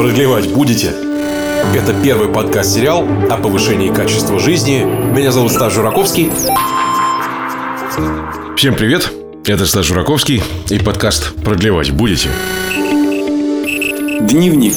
Продлевать 0.00 0.50
будете? 0.54 0.94
Это 1.74 1.92
первый 2.02 2.28
подкаст-сериал 2.28 3.06
о 3.30 3.36
повышении 3.36 3.92
качества 3.92 4.38
жизни. 4.38 4.82
Меня 4.82 5.30
зовут 5.30 5.52
Стас 5.52 5.74
Жураковский. 5.74 6.30
Всем 8.56 8.74
привет, 8.76 9.12
это 9.44 9.66
Стас 9.66 9.84
Жураковский 9.84 10.42
и 10.70 10.78
подкаст 10.78 11.34
«Продлевать 11.44 11.90
будете?» 11.90 12.30
Дневник. 14.22 14.72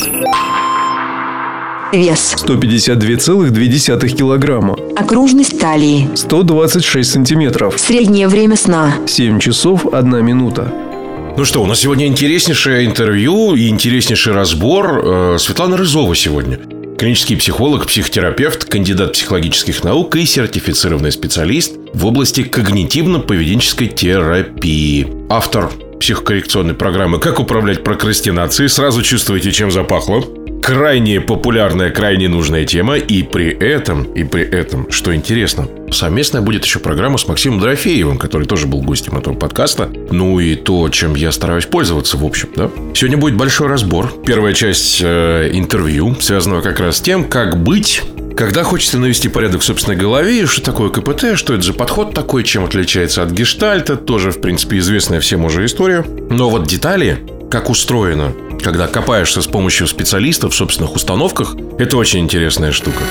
Вес. 1.93 2.35
152,2 2.45 4.07
килограмма. 4.09 4.75
Окружность 4.97 5.57
талии. 5.57 6.09
126 6.15 7.09
сантиметров. 7.09 7.75
Среднее 7.79 8.27
время 8.27 8.57
сна. 8.57 8.95
7 9.07 9.39
часов 9.39 9.85
1 9.85 10.25
минута. 10.25 10.92
Ну 11.35 11.45
что, 11.45 11.63
у 11.63 11.65
нас 11.65 11.79
сегодня 11.79 12.05
интереснейшее 12.05 12.85
интервью 12.85 13.55
и 13.55 13.67
интереснейший 13.67 14.33
разбор. 14.33 15.01
Э, 15.03 15.37
Светлана 15.39 15.77
Рызова 15.77 16.15
сегодня. 16.15 16.59
Клинический 16.99 17.35
психолог, 17.35 17.87
психотерапевт, 17.87 18.65
кандидат 18.65 19.13
психологических 19.13 19.83
наук 19.83 20.15
и 20.15 20.25
сертифицированный 20.25 21.11
специалист 21.11 21.73
в 21.91 22.05
области 22.05 22.41
когнитивно-поведенческой 22.41 23.87
терапии. 23.87 25.07
Автор 25.27 25.71
психокоррекционной 25.99 26.75
программы 26.75 27.19
«Как 27.19 27.39
управлять 27.39 27.83
прокрастинацией». 27.83 28.69
Сразу 28.69 29.01
чувствуете, 29.01 29.51
чем 29.51 29.71
запахло 29.71 30.23
крайне 30.63 31.19
популярная, 31.19 31.91
крайне 31.91 32.29
нужная 32.29 32.65
тема. 32.65 32.95
И 32.95 33.21
при 33.21 33.49
этом, 33.49 34.03
и 34.13 34.23
при 34.23 34.43
этом, 34.43 34.89
что 34.89 35.13
интересно, 35.13 35.67
совместная 35.91 36.41
будет 36.41 36.63
еще 36.63 36.79
программа 36.79 37.17
с 37.17 37.27
Максимом 37.27 37.59
Дорофеевым, 37.59 38.17
который 38.17 38.47
тоже 38.47 38.65
был 38.65 38.81
гостем 38.81 39.17
этого 39.17 39.33
подкаста. 39.33 39.91
Ну 40.09 40.39
и 40.39 40.55
то, 40.55 40.87
чем 40.89 41.15
я 41.15 41.31
стараюсь 41.33 41.65
пользоваться, 41.65 42.17
в 42.17 42.25
общем, 42.25 42.49
да. 42.55 42.69
Сегодня 42.95 43.17
будет 43.17 43.35
большой 43.35 43.67
разбор. 43.67 44.11
Первая 44.25 44.53
часть 44.53 45.01
э, 45.03 45.49
интервью, 45.51 46.15
связанного 46.21 46.61
как 46.61 46.79
раз 46.79 46.97
с 46.97 47.01
тем, 47.01 47.25
как 47.25 47.61
быть 47.61 48.01
когда 48.35 48.63
хочется 48.63 48.97
навести 48.97 49.29
порядок 49.29 49.61
в 49.61 49.63
собственной 49.63 49.95
голове, 49.95 50.47
что 50.47 50.63
такое 50.63 50.89
КПТ, 50.89 51.37
что 51.37 51.53
это 51.53 51.61
за 51.61 51.73
подход 51.73 52.15
такой, 52.15 52.43
чем 52.43 52.65
отличается 52.65 53.21
от 53.21 53.29
гештальта, 53.29 53.95
тоже, 53.95 54.31
в 54.31 54.41
принципе, 54.41 54.79
известная 54.79 55.19
всем 55.19 55.45
уже 55.45 55.65
история. 55.65 56.03
Но 56.31 56.49
вот 56.49 56.65
детали, 56.65 57.19
как 57.53 57.69
устроено, 57.69 58.33
когда 58.63 58.87
копаешься 58.87 59.43
с 59.43 59.45
помощью 59.45 59.85
специалистов 59.85 60.53
в 60.53 60.55
собственных 60.55 60.95
установках, 60.95 61.55
это 61.77 61.97
очень 61.97 62.21
интересная 62.21 62.71
штука. 62.71 63.03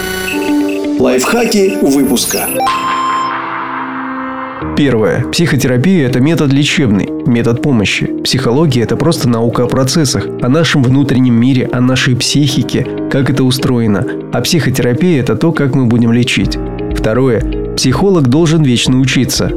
Лайфхаки 0.99 1.79
выпуска. 1.81 2.49
Первое. 4.77 5.25
Психотерапия– 5.31 6.09
это 6.09 6.19
метод 6.19 6.53
лечебный, 6.53 7.09
метод 7.25 7.63
помощи. 7.63 8.07
Психология– 8.25 8.81
это 8.83 8.97
просто 8.97 9.29
наука 9.29 9.63
о 9.63 9.69
процессах, 9.69 10.27
о 10.41 10.49
нашем 10.49 10.83
внутреннем 10.83 11.35
мире, 11.35 11.69
о 11.73 11.81
нашей 11.81 12.17
психике, 12.17 12.85
как 13.13 13.31
это 13.31 13.45
устроено. 13.45 14.05
А 14.33 14.41
психотерапия– 14.41 15.21
это 15.23 15.37
то, 15.37 15.53
как 15.53 15.77
мы 15.77 15.87
будем 15.87 16.13
лечить. 16.13 16.59
Второе. 16.97 17.75
Психолог 17.77 18.27
должен 18.27 18.65
вечно 18.65 18.99
учиться. 18.99 19.53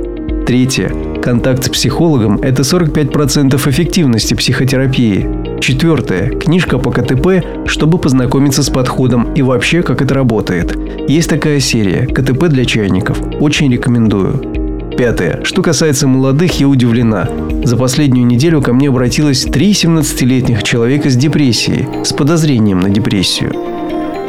Третье. 0.46 0.92
Контакт 1.24 1.64
с 1.64 1.70
психологом– 1.70 2.40
это 2.44 2.62
45% 2.62 3.56
эффективности 3.56 4.36
психотерапии. 4.36 5.28
Четвертое. 5.60 6.30
Книжка 6.30 6.78
по 6.78 6.92
КТП, 6.92 7.44
чтобы 7.66 7.98
познакомиться 7.98 8.62
с 8.62 8.70
подходом 8.70 9.34
и 9.34 9.42
вообще, 9.42 9.82
как 9.82 10.04
это 10.04 10.14
работает. 10.14 10.78
Есть 11.10 11.32
такая 11.32 11.60
серия 11.60 12.06
«КТП 12.06 12.48
для 12.48 12.64
чайников». 12.64 13.20
Очень 13.40 13.74
рекомендую. 13.74 14.92
Пятое. 14.96 15.44
Что 15.44 15.64
касается 15.64 16.08
молодых, 16.08 16.60
я 16.60 16.68
удивлена. 16.68 17.28
За 17.64 17.76
последнюю 17.76 18.28
неделю 18.28 18.62
ко 18.62 18.72
мне 18.72 18.90
обратилось 18.90 19.46
три 19.46 19.72
17-летних 19.72 20.62
человека 20.62 21.10
с 21.10 21.16
депрессией, 21.16 22.06
с 22.06 22.14
подозрением 22.14 22.82
на 22.82 22.90
депрессию. 22.90 23.52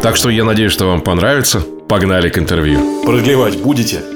Так 0.01 0.17
что 0.17 0.31
я 0.31 0.45
надеюсь, 0.45 0.73
что 0.73 0.87
вам 0.87 1.03
понравится. 1.03 1.61
Погнали 1.89 2.31
к 2.31 2.39
интервью. 2.39 2.81
Продлевать 3.05 3.61
будете? 3.63 4.16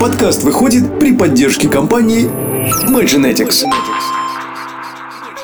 Подкаст 0.00 0.42
выходит 0.42 0.98
при 0.98 1.16
поддержке 1.16 1.68
компании 1.68 2.30
Magenetics. 2.88 3.64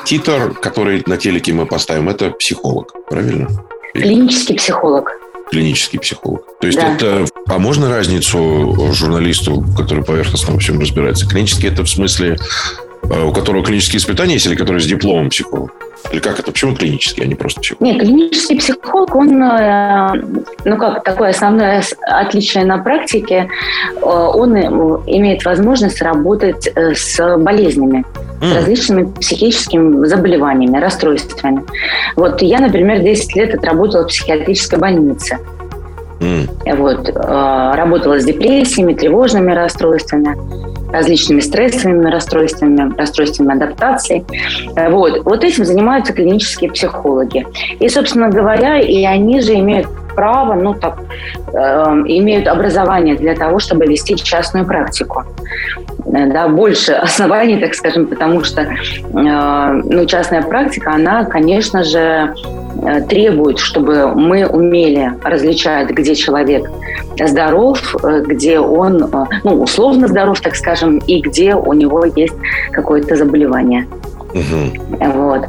Титр, 0.04 0.54
который 0.54 1.02
на 1.06 1.16
телеке 1.16 1.52
мы 1.52 1.66
поставим, 1.66 2.08
это 2.08 2.30
психолог, 2.30 2.94
правильно? 3.08 3.48
Клинический 3.94 4.56
психолог. 4.56 5.10
Клинический 5.50 5.98
психолог. 5.98 6.44
То 6.60 6.66
есть 6.66 6.78
Да. 6.78 6.94
это... 6.94 7.26
А 7.46 7.58
можно 7.58 7.90
разницу 7.90 8.90
журналисту, 8.92 9.64
который 9.76 10.04
поверхностно 10.04 10.54
во 10.54 10.60
всем 10.60 10.80
разбирается? 10.80 11.28
Клинический 11.28 11.68
это 11.68 11.84
в 11.84 11.88
смысле, 11.88 12.38
у 13.02 13.32
которого 13.32 13.64
клинические 13.64 13.98
испытания 13.98 14.34
есть 14.34 14.46
или 14.46 14.54
который 14.54 14.80
с 14.80 14.86
дипломом 14.86 15.28
психолог? 15.30 15.72
Или 16.10 16.18
как 16.20 16.38
это? 16.40 16.50
Почему 16.50 16.74
клинический, 16.74 17.22
а 17.22 17.26
не 17.26 17.34
просто 17.34 17.60
психолог? 17.60 17.80
Нет, 17.82 18.00
клинический 18.02 18.56
психолог, 18.58 19.14
он, 19.14 19.42
э, 19.42 20.12
ну 20.64 20.76
как, 20.76 21.04
такое 21.04 21.30
основное 21.30 21.82
с- 21.82 21.94
отличие 22.00 22.64
на 22.64 22.78
практике, 22.78 23.48
э, 23.94 24.00
он 24.04 24.56
э, 24.56 24.62
имеет 25.06 25.44
возможность 25.44 26.02
работать 26.02 26.68
э, 26.74 26.94
с 26.94 27.36
болезнями, 27.38 28.04
с 28.40 28.44
М. 28.50 28.56
различными 28.56 29.12
психическими 29.12 30.04
заболеваниями, 30.06 30.78
расстройствами. 30.78 31.62
Вот 32.16 32.42
я, 32.42 32.58
например, 32.58 33.00
10 33.00 33.36
лет 33.36 33.54
отработала 33.54 34.02
в 34.04 34.08
психиатрической 34.08 34.78
больнице. 34.80 35.38
М. 36.20 36.48
Вот, 36.78 37.08
э, 37.08 37.12
работала 37.74 38.18
с 38.20 38.24
депрессиями, 38.24 38.94
тревожными 38.94 39.52
расстройствами, 39.52 40.36
различными 40.92 41.40
стрессовыми 41.40 42.10
расстройствами, 42.10 42.94
расстройствами 42.96 43.52
адаптации. 43.54 44.24
Э, 44.76 44.90
Вот, 44.90 45.24
вот 45.24 45.44
этим 45.44 45.64
занимаются 45.64 46.12
клинические 46.12 46.70
психологи. 46.70 47.46
И, 47.80 47.88
собственно 47.88 48.28
говоря, 48.28 48.78
и 48.78 49.04
они 49.04 49.40
же 49.40 49.54
имеют 49.54 49.86
право, 50.14 50.54
ну 50.54 50.74
так, 50.74 50.98
э, 51.52 51.58
имеют 52.06 52.48
образование 52.48 53.16
для 53.16 53.34
того, 53.34 53.58
чтобы 53.58 53.86
вести 53.86 54.16
частную 54.16 54.66
практику. 54.66 55.24
Э, 56.06 56.26
Да, 56.32 56.48
больше 56.48 56.92
оснований, 57.02 57.58
так 57.58 57.74
скажем, 57.74 58.06
потому 58.06 58.44
что 58.44 58.62
э, 58.62 58.68
ну, 59.12 60.06
частная 60.06 60.42
практика, 60.42 60.92
она, 60.92 61.24
конечно 61.24 61.84
же, 61.84 62.34
э, 62.82 63.00
требует, 63.08 63.58
чтобы 63.58 64.08
мы 64.14 64.46
умели 64.46 65.12
различать, 65.24 65.90
где 65.90 66.14
человек 66.14 66.70
здоров, 67.18 67.94
э, 68.02 68.22
где 68.26 68.58
он, 68.58 69.10
ну, 69.44 69.62
условно 69.62 70.08
здоров, 70.08 70.40
так 70.40 70.56
скажем, 70.56 70.98
и 70.98 71.20
где 71.20 71.54
у 71.54 71.72
него 71.72 72.04
есть 72.04 72.34
какое-то 72.72 73.16
заболевание. 73.16 73.86
Мгм. 74.34 74.72
Вот. 75.12 75.46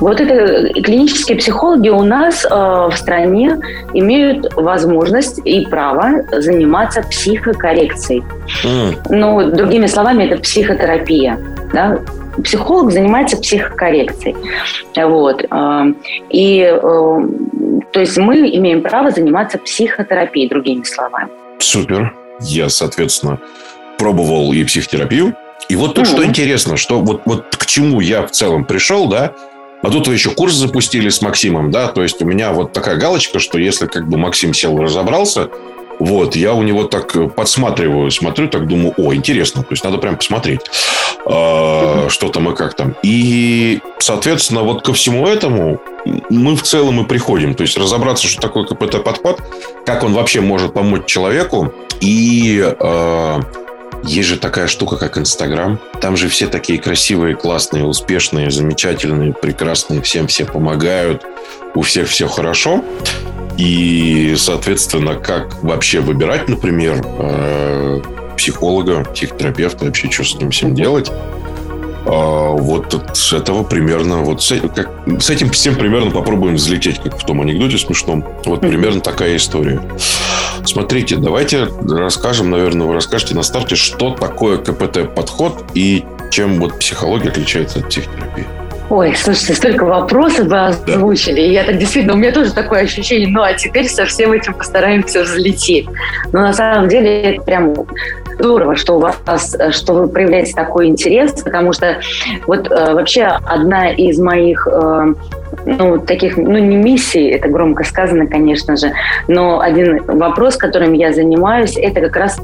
Вот 0.00 0.20
это 0.20 0.72
клинические 0.82 1.38
психологи 1.38 1.88
у 1.88 2.02
нас 2.02 2.44
э, 2.44 2.48
в 2.48 2.92
стране 2.96 3.58
имеют 3.92 4.52
возможность 4.56 5.40
и 5.44 5.64
право 5.66 6.22
заниматься 6.32 7.02
психокоррекцией. 7.02 8.22
М. 8.64 8.96
Ну, 9.10 9.50
другими 9.50 9.86
словами, 9.86 10.24
это 10.24 10.40
психотерапия. 10.42 11.38
Да? 11.72 11.98
Психолог 12.42 12.90
занимается 12.90 13.36
психокоррекцией. 13.36 14.36
Вот. 14.96 15.44
э, 15.48 15.84
И, 16.30 16.60
э, 16.62 16.78
то 17.92 18.00
есть 18.00 18.16
мы 18.18 18.50
имеем 18.56 18.82
право 18.82 19.10
заниматься 19.10 19.58
психотерапией, 19.58 20.48
другими 20.48 20.82
словами. 20.82 21.28
Супер. 21.58 22.12
Я, 22.40 22.68
соответственно, 22.68 23.38
пробовал 23.98 24.52
и 24.52 24.64
психотерапию. 24.64 25.34
И 25.68 25.76
вот 25.76 25.94
тут 25.94 26.04
Мгм. 26.04 26.06
что 26.06 26.24
интересно, 26.26 26.76
что 26.76 27.00
вот, 27.00 27.22
вот 27.24 27.56
к 27.56 27.64
чему 27.66 28.00
я 28.00 28.26
в 28.26 28.30
целом 28.32 28.64
пришел, 28.64 29.08
да, 29.08 29.32
а 29.84 29.90
тут 29.90 30.08
вы 30.08 30.14
еще 30.14 30.30
курс 30.30 30.54
запустили 30.54 31.10
с 31.10 31.20
Максимом, 31.20 31.70
да, 31.70 31.88
то 31.88 32.02
есть 32.02 32.20
у 32.22 32.24
меня 32.24 32.52
вот 32.52 32.72
такая 32.72 32.96
галочка, 32.96 33.38
что 33.38 33.58
если 33.58 33.86
как 33.86 34.08
бы 34.08 34.16
Максим 34.16 34.54
сел 34.54 34.78
и 34.78 34.82
разобрался, 34.82 35.50
вот, 35.98 36.36
я 36.36 36.54
у 36.54 36.62
него 36.62 36.84
так 36.84 37.14
э, 37.14 37.28
подсматриваю, 37.28 38.10
смотрю, 38.10 38.48
так 38.48 38.66
думаю, 38.66 38.94
о, 38.96 39.14
интересно, 39.14 39.62
то 39.62 39.68
есть 39.70 39.84
надо 39.84 39.98
прям 39.98 40.16
посмотреть, 40.16 40.60
э, 41.26 42.06
что 42.08 42.28
там 42.30 42.50
и 42.50 42.56
как 42.56 42.74
там. 42.74 42.96
И, 43.02 43.80
соответственно, 43.98 44.62
вот 44.62 44.82
ко 44.82 44.92
всему 44.92 45.26
этому 45.26 45.80
мы 46.30 46.56
в 46.56 46.62
целом 46.62 47.00
и 47.00 47.06
приходим. 47.06 47.54
То 47.54 47.62
есть 47.62 47.76
разобраться, 47.76 48.26
что 48.26 48.40
такое 48.40 48.64
КПТ-подход, 48.64 49.40
как 49.86 50.02
он 50.02 50.14
вообще 50.14 50.40
может 50.40 50.74
помочь 50.74 51.06
человеку. 51.06 51.72
И 52.00 52.60
э, 52.60 53.40
есть 54.06 54.28
же 54.28 54.36
такая 54.38 54.66
штука, 54.66 54.96
как 54.96 55.18
Инстаграм. 55.18 55.78
Там 56.00 56.16
же 56.16 56.28
все 56.28 56.46
такие 56.46 56.78
красивые, 56.78 57.34
классные, 57.34 57.84
успешные, 57.84 58.50
замечательные, 58.50 59.32
прекрасные. 59.32 60.00
Всем 60.02 60.26
все 60.26 60.44
помогают. 60.44 61.22
У 61.74 61.82
всех 61.82 62.08
все 62.08 62.28
хорошо. 62.28 62.84
И, 63.56 64.34
соответственно, 64.36 65.14
как 65.14 65.62
вообще 65.62 66.00
выбирать, 66.00 66.48
например, 66.48 67.04
э, 67.04 68.00
психолога, 68.36 69.04
психотерапевта, 69.04 69.84
вообще 69.84 70.10
что 70.10 70.24
с 70.24 70.34
ним 70.34 70.50
всем 70.50 70.74
делать. 70.74 71.10
А, 72.06 72.44
Вот 72.54 72.92
от- 72.94 73.16
с 73.16 73.32
этого 73.32 73.64
примерно, 73.64 74.18
вот 74.18 74.42
с, 74.42 74.54
как- 74.74 74.90
с 75.20 75.30
этим 75.30 75.50
всем 75.50 75.74
примерно 75.74 76.10
попробуем 76.10 76.56
взлететь, 76.56 77.00
как 77.02 77.18
в 77.18 77.24
том 77.24 77.40
анекдоте 77.40 77.78
смешном. 77.78 78.24
Вот 78.44 78.60
примерно 78.60 79.00
такая 79.00 79.36
история. 79.36 79.80
Смотрите, 80.64 81.16
давайте 81.16 81.68
расскажем, 81.88 82.50
наверное, 82.50 82.86
вы 82.86 82.94
расскажете 82.94 83.34
на 83.34 83.42
старте, 83.42 83.76
что 83.76 84.10
такое 84.10 84.58
КПТ-подход 84.58 85.64
и 85.74 86.04
чем 86.30 86.60
вот 86.60 86.78
психология 86.78 87.28
отличается 87.28 87.80
от 87.80 87.88
психотерапии. 87.88 88.46
Ой, 88.90 89.14
слушайте, 89.16 89.54
столько 89.54 89.84
вопросов 89.84 90.46
вы 90.46 90.66
озвучили. 90.66 91.40
И 91.40 91.52
я 91.52 91.64
так 91.64 91.78
действительно, 91.78 92.14
у 92.14 92.16
меня 92.18 92.32
тоже 92.32 92.52
такое 92.52 92.82
ощущение, 92.82 93.28
ну 93.28 93.42
а 93.42 93.54
теперь 93.54 93.88
со 93.88 94.04
всем 94.04 94.32
этим 94.32 94.54
постараемся 94.54 95.22
взлететь. 95.22 95.88
Но 96.32 96.40
на 96.40 96.52
самом 96.52 96.88
деле 96.88 97.22
это 97.22 97.42
прям 97.42 97.74
здорово, 98.34 98.76
что 98.76 98.96
у 98.96 99.00
вас, 99.00 99.56
что 99.70 99.94
вы 99.94 100.08
проявляете 100.08 100.52
такой 100.52 100.88
интерес, 100.88 101.32
потому 101.42 101.72
что 101.72 102.00
вот 102.46 102.70
э, 102.70 102.94
вообще 102.94 103.24
одна 103.24 103.90
из 103.90 104.18
моих 104.18 104.68
э, 104.70 105.14
ну, 105.66 105.98
таких, 105.98 106.36
ну, 106.36 106.58
не 106.58 106.76
миссий, 106.76 107.28
это 107.28 107.48
громко 107.48 107.84
сказано, 107.84 108.26
конечно 108.26 108.76
же, 108.76 108.92
но 109.28 109.60
один 109.60 110.02
вопрос, 110.06 110.56
которым 110.56 110.92
я 110.92 111.12
занимаюсь, 111.12 111.76
это 111.76 112.00
как 112.00 112.16
раз 112.16 112.40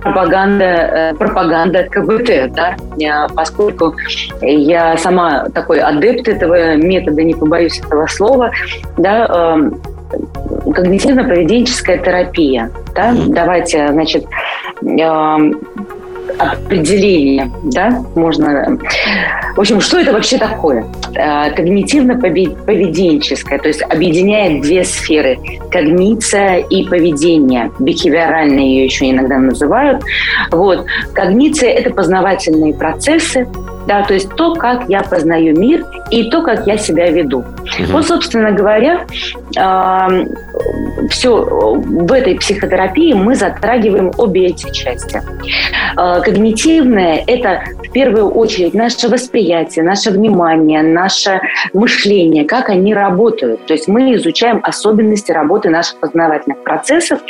пропаганда, 0.00 0.64
э, 0.64 1.14
пропаганда 1.14 1.84
КБТ, 1.84 2.52
да, 2.54 2.76
поскольку 3.34 3.94
я 4.40 4.96
сама 4.96 5.48
такой 5.54 5.80
адепт 5.80 6.28
этого 6.28 6.76
метода, 6.76 7.22
не 7.22 7.34
побоюсь 7.34 7.80
этого 7.80 8.06
слова, 8.06 8.50
да, 8.96 9.26
эм, 9.26 9.80
когнитивно-поведенческая 10.66 12.02
терапия. 12.02 12.70
Да? 12.94 13.14
Давайте, 13.28 13.88
значит, 13.92 14.26
эм, 14.82 15.60
определение, 16.38 17.50
да, 17.64 18.04
можно... 18.14 18.78
В 19.54 19.60
общем, 19.60 19.80
что 19.80 19.98
это 19.98 20.12
вообще 20.12 20.38
такое? 20.38 20.86
Э, 21.14 21.52
когнитивно-поведенческое, 21.54 23.58
то 23.58 23.68
есть 23.68 23.82
объединяет 23.82 24.62
две 24.62 24.84
сферы– 24.84 25.38
когниция 25.70 26.58
и 26.58 26.88
поведение. 26.88 27.70
Бихевиорально 27.78 28.60
ее 28.60 28.86
еще 28.86 29.10
иногда 29.10 29.38
называют. 29.38 30.02
Вот. 30.50 30.86
Когниция– 31.12 31.70
это 31.70 31.90
познавательные 31.90 32.74
процессы, 32.74 33.46
да, 33.86 34.02
то 34.02 34.14
есть 34.14 34.34
то, 34.36 34.54
как 34.54 34.88
я 34.88 35.02
познаю 35.02 35.58
мир 35.58 35.84
и 36.10 36.30
то, 36.30 36.42
как 36.42 36.66
я 36.66 36.76
себя 36.78 37.10
веду. 37.10 37.38
Угу. 37.38 37.92
Вот, 37.92 38.06
собственно 38.06 38.52
говоря, 38.52 39.06
э, 39.56 40.26
все 41.10 41.36
в 41.36 42.12
этой 42.12 42.36
психотерапии 42.36 43.12
мы 43.12 43.34
затрагиваем 43.34 44.12
обе 44.16 44.46
эти 44.46 44.70
части. 44.70 45.22
Э, 45.96 46.20
когнитивное– 46.22 47.24
это 47.26 47.62
в 47.82 47.90
первую 47.92 48.30
очередь 48.30 48.74
наше 48.74 49.08
восприятие, 49.08 49.84
наше 49.84 50.10
внимание, 50.10 50.82
наше 50.82 51.40
мышление, 51.72 52.44
как 52.44 52.68
они 52.68 52.94
работают. 52.94 53.66
То 53.66 53.74
есть 53.74 53.88
мы 53.88 54.14
изучаем 54.14 54.60
особенности 54.62 55.32
работы 55.32 55.70
наших 55.70 55.98
познавательных 55.98 56.62
процессов 56.62 57.20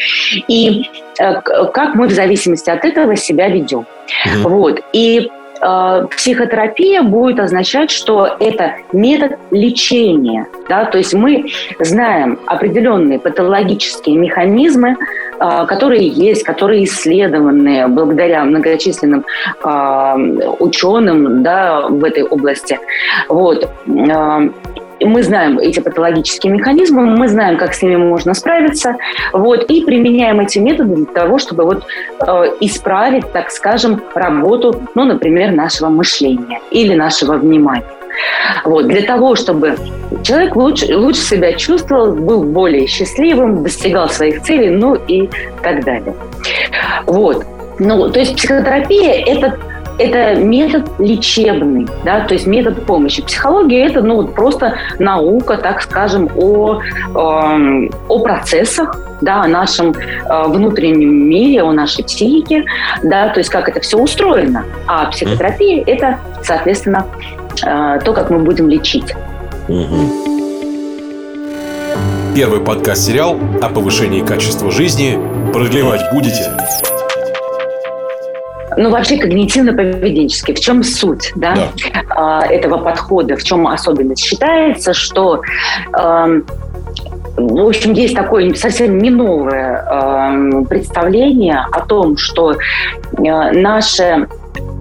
и 0.49 0.84
э, 1.19 1.40
как 1.40 1.94
мы 1.94 2.08
в 2.08 2.12
зависимости 2.12 2.70
от 2.70 2.84
этого 2.84 3.16
себя 3.16 3.49
ведем. 3.49 3.87
Угу. 4.43 4.49
Вот. 4.49 4.82
И 4.93 5.31
Э, 5.62 6.06
психотерапия 6.11 7.03
будет 7.03 7.38
означать, 7.38 7.91
что 7.91 8.37
это 8.41 8.75
метод 8.93 9.38
лечения. 9.53 10.47
Да? 10.69 10.87
То 10.87 10.99
есть 10.99 11.14
мы 11.14 11.47
знаем 11.79 12.41
определенные 12.47 13.20
патологические 13.20 14.17
механизмы, 14.17 14.97
э, 15.38 15.67
которые 15.67 16.09
есть, 16.09 16.43
которые 16.43 16.85
исследованы 16.85 17.87
благодаря 17.88 18.44
многочисленным 18.44 19.25
э, 19.64 20.14
ученым 20.59 21.44
да, 21.44 21.82
в 21.88 22.03
этой 22.03 22.25
области. 22.25 22.79
Вот 23.29 23.69
мы 25.04 25.22
знаем 25.22 25.58
эти 25.58 25.81
патологические 25.81 26.52
механизмы, 26.52 27.06
мы 27.06 27.28
знаем, 27.28 27.56
как 27.56 27.75
с 27.75 27.82
ними 27.82 27.96
можно 27.96 28.34
справиться, 28.34 28.96
вот, 29.32 29.64
и 29.70 29.84
применяем 29.84 30.40
эти 30.40 30.58
методы 30.58 30.96
для 30.96 31.06
того, 31.06 31.38
чтобы 31.38 31.64
вот, 31.64 31.84
э, 32.20 32.44
исправить, 32.60 33.31
так 33.32 33.50
скажем, 33.50 34.02
работу, 34.14 34.81
ну, 34.94 35.04
например, 35.04 35.52
нашего 35.52 35.88
мышления 35.88 36.60
или 36.70 36.94
нашего 36.94 37.34
внимания. 37.34 37.84
Вот, 38.64 38.88
для 38.88 39.02
того, 39.02 39.34
чтобы 39.37 39.76
человек 40.22 40.54
лучше, 40.56 40.94
лучше 40.96 41.20
себя 41.20 41.52
чувствовал, 41.54 42.12
был 42.14 42.43
более 42.43 42.87
счастливым, 42.87 43.62
достигал 43.62 44.08
своих 44.08 44.43
целей, 44.43 44.70
ну 44.70 44.94
и 44.94 45.28
так 45.62 45.84
далее. 45.84 46.14
Вот. 47.06 47.44
Ну, 47.78 48.10
то 48.10 48.20
есть 48.20 48.37
психотерапия– 48.37 49.25
это 49.26 49.58
это 49.99 50.35
метод 50.41 50.89
лечебный, 50.99 51.87
да, 52.05 52.21
то 52.21 52.35
есть 52.35 52.47
метод 52.47 52.85
помощи. 52.87 53.23
Психология– 53.23 53.87
это 53.87 54.00
ну, 54.00 54.27
просто 54.27 54.77
наука, 54.99 55.56
так 55.59 55.83
скажем, 55.83 56.31
о, 56.37 56.81
э, 56.81 57.89
о 58.09 58.19
процессах, 58.21 58.97
да, 59.21 59.43
о 59.43 59.49
нашем 59.49 59.93
э, 59.93 60.43
внутреннем 60.47 61.29
мире, 61.29 61.62
о 61.62 61.73
нашей 61.73 62.05
психике, 62.05 62.65
да, 63.03 63.29
то 63.29 63.39
есть 63.39 63.50
как 63.50 63.69
это 63.69 63.81
все 63.81 63.99
устроено. 63.99 64.65
А 64.87 65.06
психотерапия– 65.06 65.85
это, 65.87 66.19
соответственно, 66.43 67.06
э, 67.65 67.99
то, 68.05 68.12
как 68.12 68.31
мы 68.31 68.38
будем 68.38 68.69
лечить. 68.69 69.15
Первый 72.35 72.61
подкаст-сериал 72.61 73.38
о 73.61 73.69
повышении 73.69 74.23
качества 74.23 74.71
жизни 74.71 75.19
продлевать 75.53 76.00
будете. 76.12 76.50
Ну, 78.77 78.91
вообще 78.91 79.17
когнитивно-поведенческий. 79.17 80.55
В 80.55 80.61
чем 80.61 80.83
суть 80.83 81.33
да, 81.37 81.55
да. 82.15 82.47
этого 82.47 82.79
подхода? 82.79 83.37
В 83.37 83.43
чем 83.43 83.67
особенность? 83.67 84.25
Считается, 84.25 84.93
что 84.95 85.43
в 87.37 87.67
общем, 87.67 87.93
есть 87.93 88.15
такое 88.15 88.53
совсем 88.55 88.99
не 88.99 89.11
новое 89.11 89.83
э, 89.83 90.65
представление 90.67 91.65
о 91.73 91.81
том, 91.81 92.17
что 92.17 92.53
э, 92.53 92.57
наше 93.17 94.29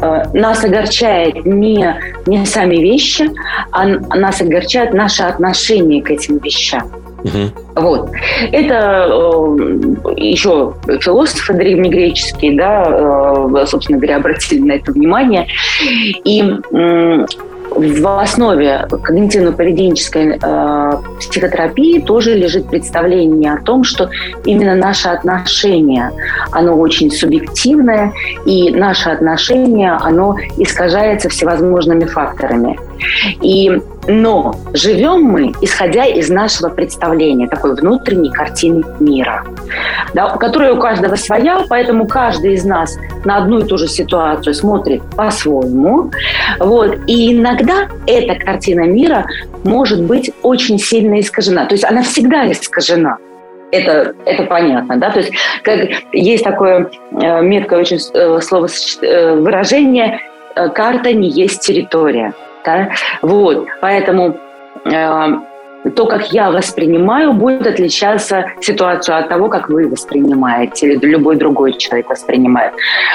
э, 0.01 0.23
нас 0.33 0.63
огорчает 0.63 1.45
не, 1.45 1.95
не 2.25 2.45
сами 2.45 2.75
вещи, 2.75 3.31
а 3.71 3.85
нас 3.85 4.41
огорчает 4.41 4.93
наше 4.93 5.23
отношение 5.23 6.03
к 6.03 6.11
этим 6.11 6.39
вещам. 6.39 6.91
Угу. 7.23 7.81
Вот. 7.81 8.09
Это 8.51 9.07
э, 9.09 10.13
еще 10.17 10.73
философы 11.01 11.53
древнегреческие, 11.53 12.57
да, 12.57 12.83
э, 12.87 13.65
собственно 13.67 13.97
говоря, 13.97 14.17
обратили 14.17 14.61
на 14.61 14.73
это 14.73 14.91
внимание. 14.91 15.47
И 16.25 16.43
э, 16.73 17.25
в 17.81 18.19
основе 18.19 18.87
когнитивно-поведенческой 18.89 20.39
э, 20.41 20.91
психотерапии 21.19 21.99
тоже 22.01 22.35
лежит 22.35 22.67
представление 22.69 23.53
о 23.53 23.61
том, 23.61 23.83
что 23.83 24.09
именно 24.45 24.75
наше 24.75 25.09
отношение, 25.09 26.11
оно 26.51 26.77
очень 26.77 27.11
субъективное, 27.11 28.13
и 28.45 28.71
наше 28.71 29.09
отношение, 29.09 29.91
оно 29.91 30.37
искажается 30.57 31.29
всевозможными 31.29 32.05
факторами. 32.05 32.79
И, 33.41 33.81
но 34.07 34.55
живем 34.73 35.23
мы, 35.23 35.53
исходя 35.61 36.05
из 36.05 36.29
нашего 36.29 36.69
представления, 36.69 37.47
такой 37.47 37.75
внутренней 37.75 38.31
картины 38.31 38.83
мира, 38.99 39.43
да, 40.13 40.29
которая 40.37 40.73
у 40.73 40.79
каждого 40.79 41.15
своя, 41.15 41.61
поэтому 41.69 42.07
каждый 42.07 42.53
из 42.53 42.65
нас 42.65 42.97
на 43.25 43.37
одну 43.37 43.59
и 43.59 43.65
ту 43.65 43.77
же 43.77 43.87
ситуацию 43.87 44.53
смотрит 44.53 45.01
по-своему. 45.15 46.11
Вот. 46.59 46.97
И 47.07 47.33
иногда 47.37 47.87
эта 48.07 48.35
картина 48.35 48.81
мира 48.81 49.25
может 49.63 50.03
быть 50.03 50.31
очень 50.43 50.79
сильно 50.79 51.19
искажена. 51.19 51.65
То 51.65 51.75
есть 51.75 51.85
она 51.85 52.03
всегда 52.03 52.51
искажена. 52.51 53.17
Это, 53.71 54.13
это 54.25 54.43
понятно, 54.43 54.97
да, 54.97 55.11
то 55.11 55.19
есть 55.19 55.31
как 55.63 55.79
есть 56.11 56.43
такое 56.43 56.89
э, 57.13 57.41
меткое 57.41 57.79
очень 57.79 57.99
э, 58.13 58.41
слово 58.41 58.67
э, 59.01 59.35
выражение 59.35 60.19
э, 60.55 60.67
«карта 60.67 61.13
не 61.13 61.29
есть 61.29 61.61
территория». 61.61 62.33
Да? 62.65 62.89
Вот, 63.21 63.67
поэтому 63.79 64.37
э, 64.83 65.31
то, 65.95 66.05
как 66.05 66.31
я 66.31 66.51
воспринимаю, 66.51 67.33
будет 67.33 67.65
отличаться 67.65 68.45
ситуацию 68.59 69.17
от 69.17 69.29
того, 69.29 69.49
как 69.49 69.69
вы 69.69 69.87
воспринимаете 69.87 70.93
или 70.93 71.05
любой 71.05 71.37
другой 71.37 71.73
человек 71.73 72.09
воспринимает. 72.09 72.73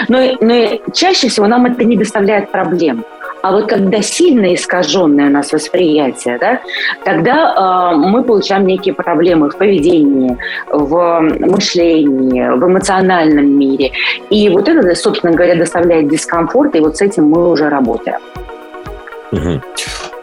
Но, 0.09 0.19
но 0.41 0.79
чаще 0.93 1.29
всего 1.29 1.47
нам 1.47 1.67
это 1.67 1.85
не 1.85 1.97
доставляет 1.97 2.51
проблем. 2.51 3.05
А 3.43 3.53
вот 3.53 3.69
когда 3.69 4.03
сильно 4.03 4.53
искаженное 4.55 5.29
у 5.29 5.31
нас 5.31 5.53
восприятие, 5.53 6.39
да, 6.39 6.61
тогда 7.05 7.93
э, 7.93 7.97
мы 7.97 8.25
получаем 8.25 8.67
некие 8.67 8.93
проблемы 8.93 9.51
в 9.51 9.57
поведении, 9.57 10.37
в 10.69 11.21
мышлении, 11.21 12.43
в 12.43 12.65
эмоциональном 12.67 13.47
мире. 13.47 13.93
И 14.31 14.49
вот 14.49 14.69
это, 14.69 14.93
собственно 14.97 15.33
говоря, 15.33 15.55
доставляет 15.55 16.09
дискомфорт, 16.09 16.75
и 16.75 16.81
вот 16.81 16.97
с 16.97 17.03
этим 17.03 17.29
мы 17.29 17.49
уже 17.49 17.69
работаем. 17.69 18.19
Угу. 19.31 19.61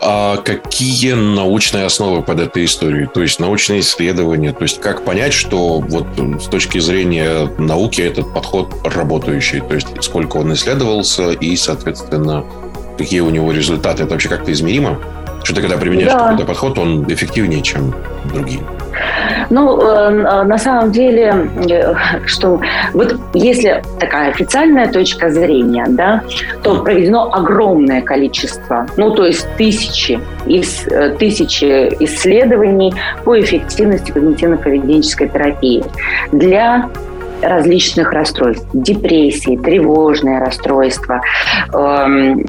А 0.06 0.38
какие 0.38 1.14
научные 1.14 1.86
основы 1.86 2.24
под 2.24 2.42
этой 2.42 2.66
историей? 2.66 3.08
То 3.08 3.22
есть 3.22 3.40
научные 3.40 3.80
исследования? 3.80 4.52
То 4.52 4.64
есть 4.64 4.82
как 4.82 5.06
понять, 5.06 5.32
что 5.32 5.80
вот 5.80 6.08
с 6.42 6.48
точки 6.48 6.80
зрения 6.80 7.50
науки 7.58 8.02
этот 8.02 8.34
подход 8.34 8.74
работающий? 8.84 9.62
То 9.62 9.76
есть 9.76 9.88
сколько 10.02 10.38
он 10.38 10.54
исследовался 10.54 11.32
и, 11.32 11.56
соответственно, 11.56 12.44
какие 12.98 13.22
у 13.22 13.30
него 13.30 13.54
результаты? 13.54 14.04
Это 14.04 14.12
вообще 14.12 14.28
как-то 14.28 14.52
измеримо? 14.52 15.00
Что 15.44 15.56
ты 15.56 15.62
когда 15.62 15.78
применяешь 15.78 16.12
да. 16.12 16.20
какой-то 16.20 16.46
подход, 16.46 16.78
он 16.78 17.06
эффективнее, 17.12 17.62
чем 17.62 17.96
другие? 18.26 18.62
Ну, 19.50 19.80
э, 19.82 20.44
на 20.44 20.58
самом 20.58 20.92
деле, 20.92 21.50
э, 21.70 21.94
что 22.26 22.62
вот 22.94 23.16
если 23.34 23.82
такая 24.00 24.30
официальная 24.30 24.92
точка 24.92 25.30
зрения, 25.30 25.86
да, 25.90 26.24
то 26.64 26.84
проведено 26.84 27.32
огромное 27.34 28.02
количество, 28.02 28.88
ну, 28.98 29.12
то 29.12 29.26
есть 29.26 29.48
тысячи, 29.58 30.20
из, 30.46 30.88
э, 30.88 31.16
тысячи 31.18 31.66
исследований 32.00 32.94
по 33.24 33.40
эффективности 33.40 34.12
когнитивно-поведенческой 34.12 35.30
терапии 35.30 35.84
для 36.32 36.90
различных 37.42 38.12
расстройств, 38.14 38.66
депрессии, 38.74 39.58
тревожные 39.58 40.40
расстройства, 40.40 41.22
эм, 41.74 42.46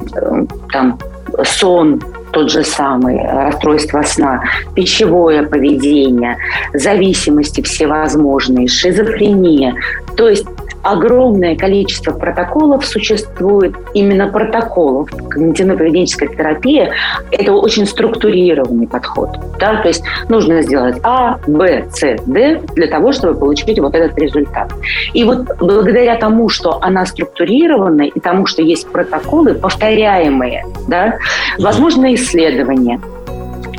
там, 0.71 0.97
сон, 1.43 2.01
тот 2.35 2.51
же 2.51 2.65
самый, 2.65 3.17
расстройство 3.25 4.01
сна, 4.01 4.43
пищевое 4.75 5.43
поведение, 5.43 6.35
зависимости 6.73 7.61
всевозможные, 7.61 8.67
шизофрения. 8.67 9.73
То 10.17 10.27
есть 10.27 10.45
огромное 10.85 11.55
количество 11.55 12.11
протоколов 12.11 12.85
существует, 12.85 13.75
именно 13.93 14.27
протоколов. 14.27 15.09
Когнитивно-поведенческая 15.11 16.35
терапия– 16.35 16.93
это 17.31 17.53
очень 17.53 17.85
структурированный 17.87 18.87
подход. 18.87 19.31
Да? 19.59 19.81
То 19.81 19.87
есть 19.87 20.03
нужно 20.29 20.61
сделать 20.61 20.97
А, 21.03 21.39
Б, 21.47 21.85
С, 21.91 22.17
Д 22.25 22.61
для 22.75 22.87
того, 22.87 23.11
чтобы 23.11 23.37
получить 23.37 23.79
вот 23.79 23.95
этот 23.95 24.17
результат. 24.19 24.71
И 25.13 25.23
вот 25.23 25.47
благодаря 25.59 26.15
тому, 26.17 26.49
что 26.49 26.77
она 26.81 27.05
структурирована, 27.05 28.03
и 28.03 28.19
тому, 28.19 28.45
что 28.45 28.61
есть 28.61 28.87
протоколы 28.87 29.55
повторяемые, 29.55 30.65
да, 30.87 31.17
возможно 31.57 32.13
исследования, 32.13 33.01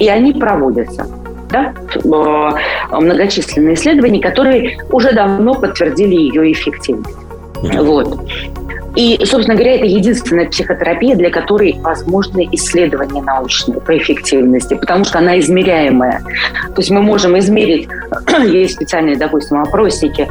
и 0.00 0.08
они 0.08 0.32
проводятся 0.32 1.06
да, 1.50 1.74
э, 1.94 2.98
многочисленные 3.00 3.74
исследования, 3.74 4.20
которые 4.20 4.78
уже 4.90 5.12
давно 5.12 5.54
подтвердили 5.54 6.14
ее 6.14 6.52
эффективность. 6.52 7.16
Вот. 7.62 8.20
И, 8.96 9.20
собственно 9.26 9.54
говоря, 9.54 9.76
это 9.76 9.84
единственная 9.84 10.46
психотерапия, 10.46 11.14
для 11.16 11.30
которой 11.30 11.78
возможны 11.80 12.48
исследования 12.52 13.22
научные 13.22 13.78
по 13.78 13.96
эффективности, 13.96 14.74
потому 14.74 15.04
что 15.04 15.18
она 15.18 15.38
измеряемая. 15.38 16.22
То 16.74 16.78
есть 16.78 16.90
мы 16.90 17.02
можем 17.02 17.38
измерить, 17.38 17.88
есть 18.42 18.74
специальные, 18.74 19.16
допустим, 19.16 19.60
опросники, 19.60 20.26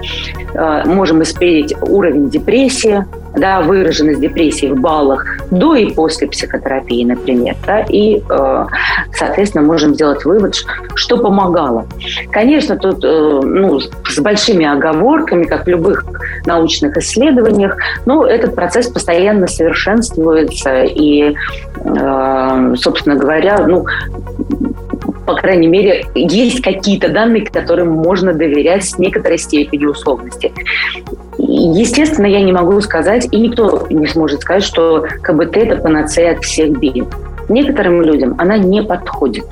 э, 0.56 0.84
можем 0.86 1.22
измерить 1.22 1.76
уровень 1.80 2.30
депрессии, 2.32 3.06
да, 3.36 3.62
выраженность 3.62 4.20
депрессии 4.20 4.68
в 4.68 4.80
баллах 4.80 5.26
до 5.52 5.76
и 5.76 5.94
после 5.94 6.28
психотерапии, 6.28 7.04
например, 7.04 7.56
да, 7.68 7.82
и, 7.82 8.18
э, 8.18 8.66
соответственно, 9.18 9.66
можем 9.66 9.94
сделать 9.96 10.26
вывод, 10.26 10.56
что 10.96 11.18
помогало. 11.18 11.88
Конечно, 12.32 12.78
тут 12.78 13.04
э, 13.04 13.42
ну, 13.44 13.80
с 13.80 14.20
большими 14.20 14.66
оговорками, 14.66 15.46
как 15.46 15.66
в 15.66 15.68
любых 15.68 16.06
научных 16.46 16.98
исследованиях, 16.98 17.78
но 18.06 18.26
этот 18.26 18.56
процесс 18.56 18.88
постоянно 18.88 19.48
совершенствуется, 19.48 20.84
и, 20.84 21.36
э, 21.84 22.74
собственно 22.78 23.16
говоря, 23.16 23.66
ну, 23.68 23.86
по 25.26 25.34
крайней 25.34 25.68
мере, 25.68 26.06
есть 26.14 26.62
какие-то 26.62 27.10
данные, 27.10 27.46
которым 27.46 27.90
можно 27.90 28.34
доверять 28.34 28.86
с 28.86 28.98
некоторой 29.00 29.38
степенью 29.38 29.92
условности. 29.92 30.54
Естественно, 31.38 32.28
я 32.28 32.42
не 32.42 32.52
могу 32.52 32.80
сказать, 32.82 33.28
и 33.32 33.38
никто 33.38 33.88
не 33.90 34.08
сможет 34.08 34.42
сказать, 34.42 34.64
что 34.64 35.06
КБТ– 35.24 35.58
это 35.58 35.78
панацея 35.78 36.34
от 36.34 36.44
всех 36.44 36.78
бед. 36.78 37.08
Некоторым 37.50 38.02
людям 38.02 38.36
она 38.38 38.58
не 38.58 38.84
подходит. 38.84 39.46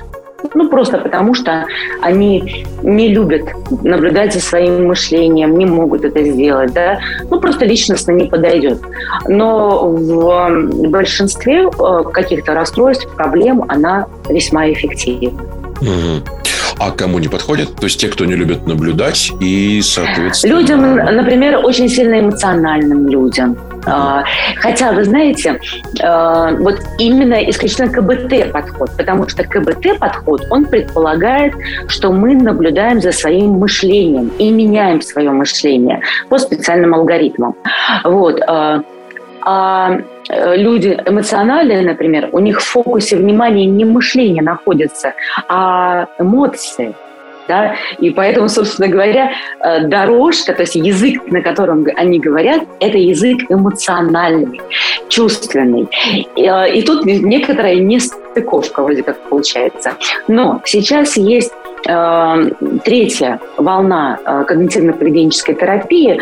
Ну, 0.52 0.68
просто 0.68 0.98
потому 0.98 1.32
что 1.34 1.64
они 2.02 2.66
не 2.82 3.08
любят 3.08 3.42
наблюдать 3.82 4.34
за 4.34 4.40
своим 4.40 4.86
мышлением, 4.86 5.56
не 5.56 5.64
могут 5.64 6.04
это 6.04 6.22
сделать, 6.22 6.72
да. 6.74 6.98
Ну, 7.30 7.40
просто 7.40 7.64
личностно 7.64 8.12
не 8.12 8.26
подойдет. 8.26 8.78
Но 9.26 9.88
в 9.88 10.88
большинстве 10.90 11.68
э, 11.68 12.02
каких-то 12.12 12.54
расстройств, 12.54 13.08
проблем 13.16 13.64
она 13.68 14.06
весьма 14.28 14.70
эффективна. 14.70 15.40
Угу. 15.80 16.43
А 16.84 16.90
кому 16.90 17.18
не 17.18 17.28
подходит? 17.28 17.76
То 17.76 17.84
есть 17.84 17.98
те, 17.98 18.08
кто 18.08 18.26
не 18.26 18.34
любит 18.34 18.66
наблюдать 18.66 19.32
и, 19.40 19.80
соответственно... 19.80 20.52
Людям, 20.52 20.96
например, 20.96 21.64
очень 21.64 21.88
сильно 21.88 22.20
эмоциональным 22.20 23.08
людям. 23.08 23.56
А, 23.86 24.22
хотя, 24.56 24.92
вы 24.92 25.04
знаете, 25.04 25.58
а, 26.02 26.50
вот 26.52 26.78
именно 26.98 27.36
исключительно 27.48 27.88
КБТ 27.88 28.52
подход, 28.52 28.90
потому 28.98 29.26
что 29.30 29.44
КБТ 29.44 29.98
подход, 29.98 30.42
он 30.50 30.66
предполагает, 30.66 31.54
что 31.88 32.12
мы 32.12 32.34
наблюдаем 32.34 33.00
за 33.00 33.12
своим 33.12 33.52
мышлением 33.52 34.30
и 34.38 34.50
меняем 34.50 35.00
свое 35.00 35.30
мышление 35.30 36.02
по 36.28 36.38
специальным 36.38 36.94
алгоритмам. 36.94 37.54
Вот. 38.04 38.42
А, 39.44 39.98
э, 40.28 40.56
люди 40.56 40.98
эмоциональные, 41.06 41.82
например, 41.82 42.30
у 42.32 42.38
них 42.38 42.60
в 42.60 42.64
фокусе 42.64 43.16
внимания 43.16 43.66
не 43.66 43.84
мышление 43.84 44.42
находится, 44.42 45.12
а 45.48 46.06
эмоции. 46.18 46.94
Да? 47.46 47.74
И 47.98 48.08
поэтому, 48.08 48.48
собственно 48.48 48.88
говоря, 48.88 49.32
э, 49.60 49.86
дорожка, 49.86 50.54
то 50.54 50.62
есть 50.62 50.76
язык, 50.76 51.30
на 51.30 51.42
котором 51.42 51.86
они 51.94 52.18
говорят, 52.18 52.62
это 52.80 52.96
язык 52.96 53.42
эмоциональный, 53.50 54.62
чувственный. 55.10 55.88
И, 56.36 56.42
э, 56.42 56.74
и 56.74 56.80
тут 56.80 57.04
некоторая 57.04 57.76
нестыковка 57.76 58.82
вроде 58.82 59.02
как 59.02 59.20
получается. 59.28 59.92
Но 60.26 60.62
сейчас 60.64 61.18
есть 61.18 61.52
третья 61.84 63.40
волна 63.56 64.18
э, 64.24 64.44
когнитивно-поведенческой 64.48 65.54
терапии, 65.54 66.12
э, 66.14 66.20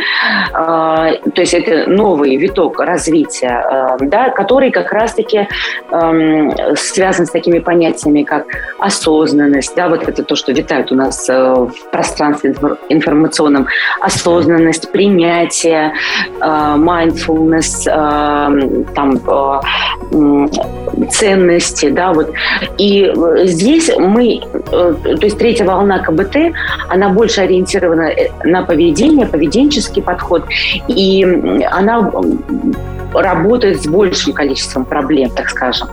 то 0.54 1.40
есть 1.40 1.54
это 1.54 1.88
новый 1.88 2.36
виток 2.36 2.80
развития, 2.80 3.96
да, 4.00 4.30
который 4.30 4.70
как 4.70 4.92
раз-таки 4.92 5.48
эм, 5.90 6.52
связан 6.76 7.26
с 7.26 7.30
такими 7.30 7.58
понятиями, 7.58 8.22
как 8.22 8.46
осознанность, 8.78 9.74
да, 9.76 9.88
вот 9.88 10.08
это 10.08 10.22
то, 10.24 10.34
что 10.36 10.52
витает 10.52 10.92
у 10.92 10.94
нас 10.94 11.28
в 11.28 11.72
пространстве 11.90 12.54
информационном, 12.88 13.66
осознанность, 14.00 14.90
принятие, 14.90 15.92
mindfulness, 16.40 17.84
там, 18.94 19.20
ценности, 21.10 21.90
да, 21.90 22.12
вот. 22.12 22.32
И 22.78 23.12
здесь 23.44 23.90
мы, 23.96 24.40
то 24.70 25.18
есть 25.20 25.38
третья 25.38 25.51
третья 25.52 25.66
волна 25.66 25.98
КБТ, 25.98 26.36
она 26.88 27.10
больше 27.10 27.42
ориентирована 27.42 28.10
э, 28.10 28.30
на 28.44 28.62
поведение, 28.62 29.26
поведенческий 29.26 30.02
подход, 30.02 30.44
и 30.88 31.24
она 31.70 32.10
работает 33.14 33.82
с 33.82 33.86
большим 33.86 34.32
количеством 34.32 34.84
проблем, 34.84 35.30
так 35.30 35.50
скажем. 35.50 35.88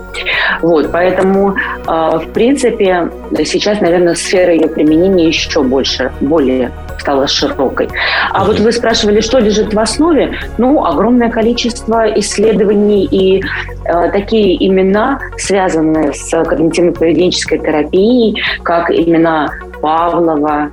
Вот, 0.62 0.92
поэтому, 0.92 1.56
а, 1.86 2.20
в 2.20 2.28
принципе, 2.34 3.10
сейчас, 3.46 3.82
наверное, 3.82 4.16
сфера 4.16 4.54
ее 4.54 4.68
применения 4.68 5.28
еще 5.28 5.64
больше, 5.64 6.12
более 6.22 6.72
стала 7.00 7.28
широкой. 7.28 7.90
А 8.32 8.46
вот 8.46 8.60
вы 8.60 8.72
спрашивали, 8.72 9.22
что 9.22 9.40
лежит 9.40 9.74
в 9.74 9.80
основе? 9.80 10.38
Ну, 10.58 10.86
огромное 10.86 11.30
количество 11.30 12.08
исследований 12.20 13.06
и 13.06 13.42
э, 13.42 14.12
такие 14.12 14.68
имена, 14.68 15.20
связанные 15.38 16.14
с 16.14 16.34
когнитивно-поведенческой 16.34 17.60
терапией, 17.60 18.42
как 18.64 18.92
имена 18.92 19.50
Павлова, 19.82 20.72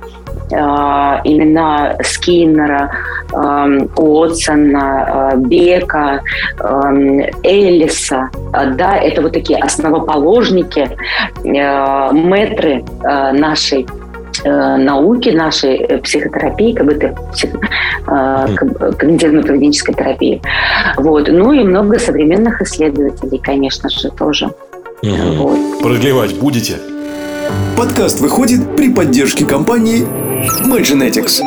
имена 0.49 1.95
Скиннера, 2.03 2.91
э, 3.33 3.79
Уотсона, 3.95 5.33
э, 5.33 5.37
Бека, 5.37 6.21
э, 6.59 7.29
Эллиса. 7.43 8.29
Да, 8.75 8.97
это 8.97 9.21
вот 9.21 9.33
такие 9.33 9.59
основоположники, 9.59 10.89
э, 11.43 12.13
метры 12.13 12.83
э, 13.03 13.31
нашей 13.33 13.85
Э, 14.43 14.77
науки 14.77 15.29
нашей 15.29 15.77
э, 15.77 15.97
психотерапии, 15.97 16.73
как 16.73 16.85
бы 16.85 16.93
это 16.93 17.15
псих, 17.31 17.49
э, 17.55 18.45
когнитивно-поведенческой 18.99 19.95
терапии. 19.95 20.41
Вот. 20.97 21.27
Ну 21.27 21.51
и 21.53 21.63
много 21.63 21.97
современных 21.97 22.61
исследователей, 22.61 23.39
конечно 23.39 23.89
же, 23.89 24.09
тоже. 24.11 24.45
Угу. 24.45 25.33
Вот. 25.37 25.81
Продлевать 25.81 26.35
будете? 26.35 26.75
Подкаст 27.77 28.21
выходит 28.21 28.75
при 28.75 28.91
поддержке 28.91 29.45
компании 29.45 29.99
MyGenetics. 30.65 31.43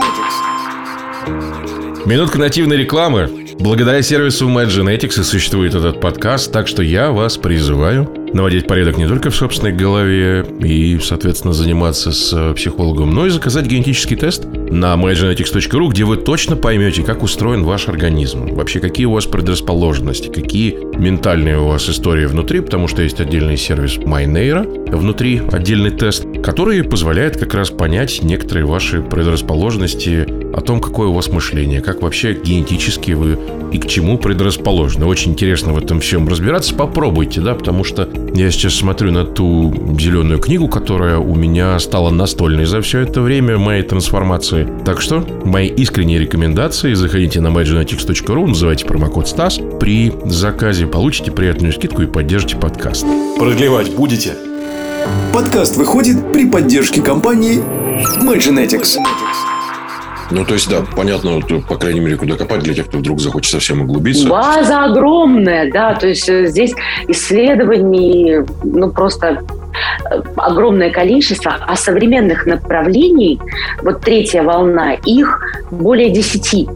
Минутка 2.06 2.38
нативной 2.38 2.76
рекламы. 2.76 3.39
Благодаря 3.61 4.00
сервису 4.00 4.49
MyGenetics 4.49 5.21
и 5.21 5.23
существует 5.23 5.75
этот 5.75 6.00
подкаст, 6.00 6.50
так 6.50 6.67
что 6.67 6.83
я 6.83 7.11
вас 7.11 7.37
призываю 7.37 8.09
наводить 8.33 8.67
порядок 8.67 8.97
не 8.97 9.07
только 9.07 9.31
в 9.31 9.37
собственной 9.37 9.73
голове 9.73 10.47
и, 10.62 10.99
соответственно, 10.99 11.52
заниматься 11.52 12.11
с 12.11 12.55
психологом, 12.55 13.12
но 13.14 13.26
и 13.26 13.31
заказать 13.31 13.67
генетический 13.67 14.17
тест– 14.17 14.47
на 14.71 14.95
mygenetics.ru, 14.95 15.88
где 15.88 16.05
вы 16.05 16.17
точно 16.17 16.57
поймете, 16.57 17.02
как 17.02 17.23
устроен 17.23 17.64
ваш 17.64 17.88
организм, 17.88 18.55
вообще 18.55 18.79
какие 18.79 19.07
у 19.07 19.12
вас 19.12 19.26
предрасположенности, 19.26 20.29
какие 20.29 20.79
ментальные 20.97 21.59
у 21.59 21.67
вас 21.67 21.88
истории 21.88 22.26
внутри, 22.26 22.61
потому 22.61 22.87
что 22.87 23.02
есть 23.02 23.21
отдельный 23.21 23.57
сервис 23.57 23.97
MyNeuro, 23.97 24.97
внутри 24.97 25.43
отдельный 25.52 25.90
тест, 25.90 26.25
который 26.43 26.85
позволяет 26.85 27.37
как 27.37 27.55
раз 27.55 27.71
понять 27.71 28.23
некоторые 28.23 28.64
ваши 28.64 29.02
предрасположенности, 29.02 30.26
о 30.52 30.61
том, 30.61 30.80
какое 30.80 31.09
у 31.09 31.12
вас 31.12 31.28
мышление, 31.28 31.80
как 31.80 32.02
вообще 32.02 32.35
генетически 32.35 33.12
вы 33.12 33.38
и 33.73 33.78
к 33.78 33.87
чему 33.87 34.19
предрасположены. 34.19 35.07
Очень 35.07 35.33
интересно 35.33 35.73
в 35.73 35.78
этом 35.78 36.00
всем 36.00 36.28
разбираться. 36.28 36.75
Попробуйте, 36.75 37.40
да, 37.40 37.54
потому 37.54 37.85
что 37.85 38.09
я 38.35 38.50
сейчас 38.50 38.75
смотрю 38.75 39.12
на 39.12 39.25
ту 39.25 39.73
зеленую 39.99 40.40
книгу, 40.40 40.69
которая 40.69 41.19
у 41.19 41.35
меня 41.35 41.78
стала 41.78 42.11
настольной 42.11 42.66
за 42.66 42.80
все 42.80 43.00
это 43.00 43.21
время 43.21 43.59
моей 43.59 43.83
трансформации. 43.83 44.69
Так 44.85 45.00
что 45.00 45.25
мои 45.45 45.69
искренние 45.69 46.19
рекомендации. 46.19 46.95
Заходите 46.95 47.40
на 47.40 47.49
mygenetics.ru, 47.49 48.47
называйте 48.47 48.87
промокод 48.87 49.28
СТАС. 49.28 49.61
При 49.78 50.12
заказе 50.25 50.87
получите 50.87 51.30
приятную 51.30 51.73
скидку 51.73 52.02
и 52.02 52.07
поддержите 52.07 52.57
подкаст. 52.57 53.07
Продлевать 53.38 53.95
будете? 53.95 54.35
Подкаст 55.33 55.76
выходит 55.76 56.33
при 56.33 56.50
поддержке 56.50 57.02
компании 57.02 57.62
MyGenetics. 58.23 58.99
Ну, 60.30 60.44
то 60.44 60.54
есть, 60.54 60.68
да, 60.70 60.82
понятно, 60.96 61.40
по 61.68 61.76
крайней 61.76 62.00
мере, 62.00 62.16
куда 62.16 62.37
копать 62.37 62.62
для 62.62 62.75
тех, 62.75 62.87
кто 62.87 62.99
вдруг 62.99 63.20
захочет 63.20 63.52
совсем 63.52 63.82
углубиться. 63.82 64.28
База 64.28 64.84
огромная, 64.84 65.70
да, 65.70 65.94
то 65.94 66.06
есть 66.06 66.28
э, 66.28 66.46
здесь 66.46 66.72
исследований, 67.08 68.44
ну, 68.62 68.90
просто 68.90 69.42
э, 70.10 70.22
огромное 70.37 70.90
количество, 70.90 71.56
а 71.60 71.76
современных 71.76 72.46
направлений, 72.46 73.40
вот 73.82 74.00
третья 74.02 74.42
волна, 74.42 74.94
их 74.94 75.40
более 75.70 76.10
десяти 76.10 76.68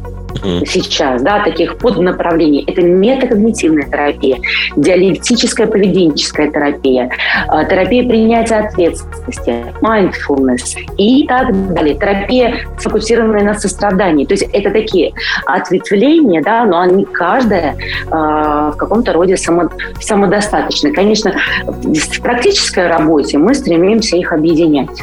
сейчас, 0.67 1.23
да, 1.23 1.43
таких 1.43 1.79
поднаправлений. 1.79 2.65
Это 2.67 2.83
метакогнитивная 2.83 3.87
терапия, 3.87 4.39
диалектическая 4.77 5.67
поведенческая 5.67 6.51
терапия, 6.51 7.11
а, 7.49 7.65
терапия 7.65 8.07
принятия 8.09 8.57
ответственности, 8.57 9.65
mindfulness 9.81 10.77
и 10.97 11.27
так 11.27 11.75
далее. 11.75 11.95
Терапия, 11.95 12.57
сфокусированная 12.79 13.45
на 13.45 13.55
сострадании. 13.55 14.25
То 14.25 14.35
есть 14.35 14.49
это 14.53 14.71
такие 14.71 15.13
ответвления, 15.47 16.43
да, 16.43 16.65
но 16.65 16.81
они 16.81 17.05
каждая 17.05 17.75
э, 17.75 18.11
в 18.11 18.75
каком-то 18.77 19.13
роде 19.13 19.37
само, 19.37 19.71
самодостаточны. 20.01 20.93
Конечно, 20.93 21.35
в 21.65 22.21
практической 22.21 22.89
работе 22.89 23.39
мы 23.39 23.55
стремимся 23.55 24.17
их 24.17 24.33
объединять 24.33 25.03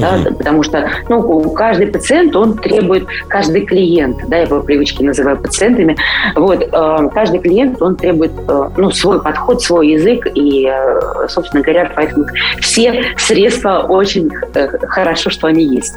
да, 0.00 0.30
потому 0.30 0.62
что 0.62 0.88
ну, 1.08 1.50
каждый 1.50 1.88
пациент, 1.88 2.34
он 2.36 2.56
требует, 2.58 3.06
каждый 3.28 3.64
клиент, 3.64 4.18
да, 4.28 4.38
я 4.38 4.46
по 4.46 4.60
привычке 4.60 5.04
называю 5.04 5.36
пациентами, 5.38 5.96
вот, 6.34 6.62
э, 6.62 7.08
каждый 7.14 7.40
клиент, 7.40 7.80
он 7.80 7.96
требует, 7.96 8.32
э, 8.48 8.68
ну, 8.76 8.90
свой 8.90 9.22
подход, 9.22 9.62
свой 9.62 9.88
язык, 9.88 10.26
и, 10.34 10.66
э, 10.66 11.28
собственно 11.28 11.62
говоря, 11.62 11.90
поэтому 11.94 12.26
все 12.60 13.14
средства 13.16 13.86
очень 13.88 14.30
э, 14.54 14.68
хорошо, 14.86 15.30
что 15.30 15.46
они 15.46 15.64
есть. 15.64 15.94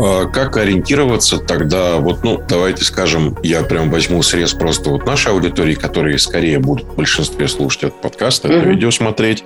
А 0.00 0.26
как 0.26 0.56
ориентироваться 0.56 1.38
тогда, 1.38 1.96
вот, 1.96 2.22
ну, 2.22 2.40
давайте 2.48 2.84
скажем, 2.84 3.36
я 3.42 3.62
прям 3.62 3.90
возьму 3.90 4.22
срез 4.22 4.52
просто 4.52 4.90
вот 4.90 5.06
нашей 5.06 5.32
аудитории, 5.32 5.74
которые 5.74 6.18
скорее 6.18 6.58
будут 6.58 6.86
в 6.86 6.94
большинстве 6.94 7.48
слушать 7.48 7.84
этот 7.84 8.00
подкаст, 8.00 8.44
это 8.44 8.54
mm 8.54 8.68
видео 8.68 8.90
смотреть. 8.90 9.44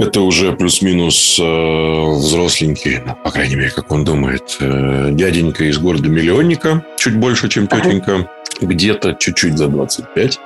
Это 0.00 0.22
уже 0.22 0.52
плюс-минус 0.54 1.38
э, 1.38 2.10
взросленький, 2.16 3.00
по 3.22 3.30
крайней 3.30 3.56
мере, 3.56 3.70
как 3.70 3.92
он 3.92 4.02
думает, 4.02 4.56
э, 4.58 5.10
дяденька 5.12 5.64
из 5.64 5.76
города-миллионника, 5.76 6.82
чуть 6.96 7.16
больше, 7.16 7.50
чем 7.50 7.66
тетенька, 7.66 8.14
ага. 8.14 8.30
где-то 8.62 9.14
чуть-чуть 9.14 9.58
за 9.58 9.68
25. 9.68 10.40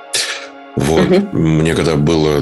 Вот. 0.75 1.09
Угу. 1.09 1.37
Мне 1.37 1.73
когда 1.73 1.95
было 1.95 2.41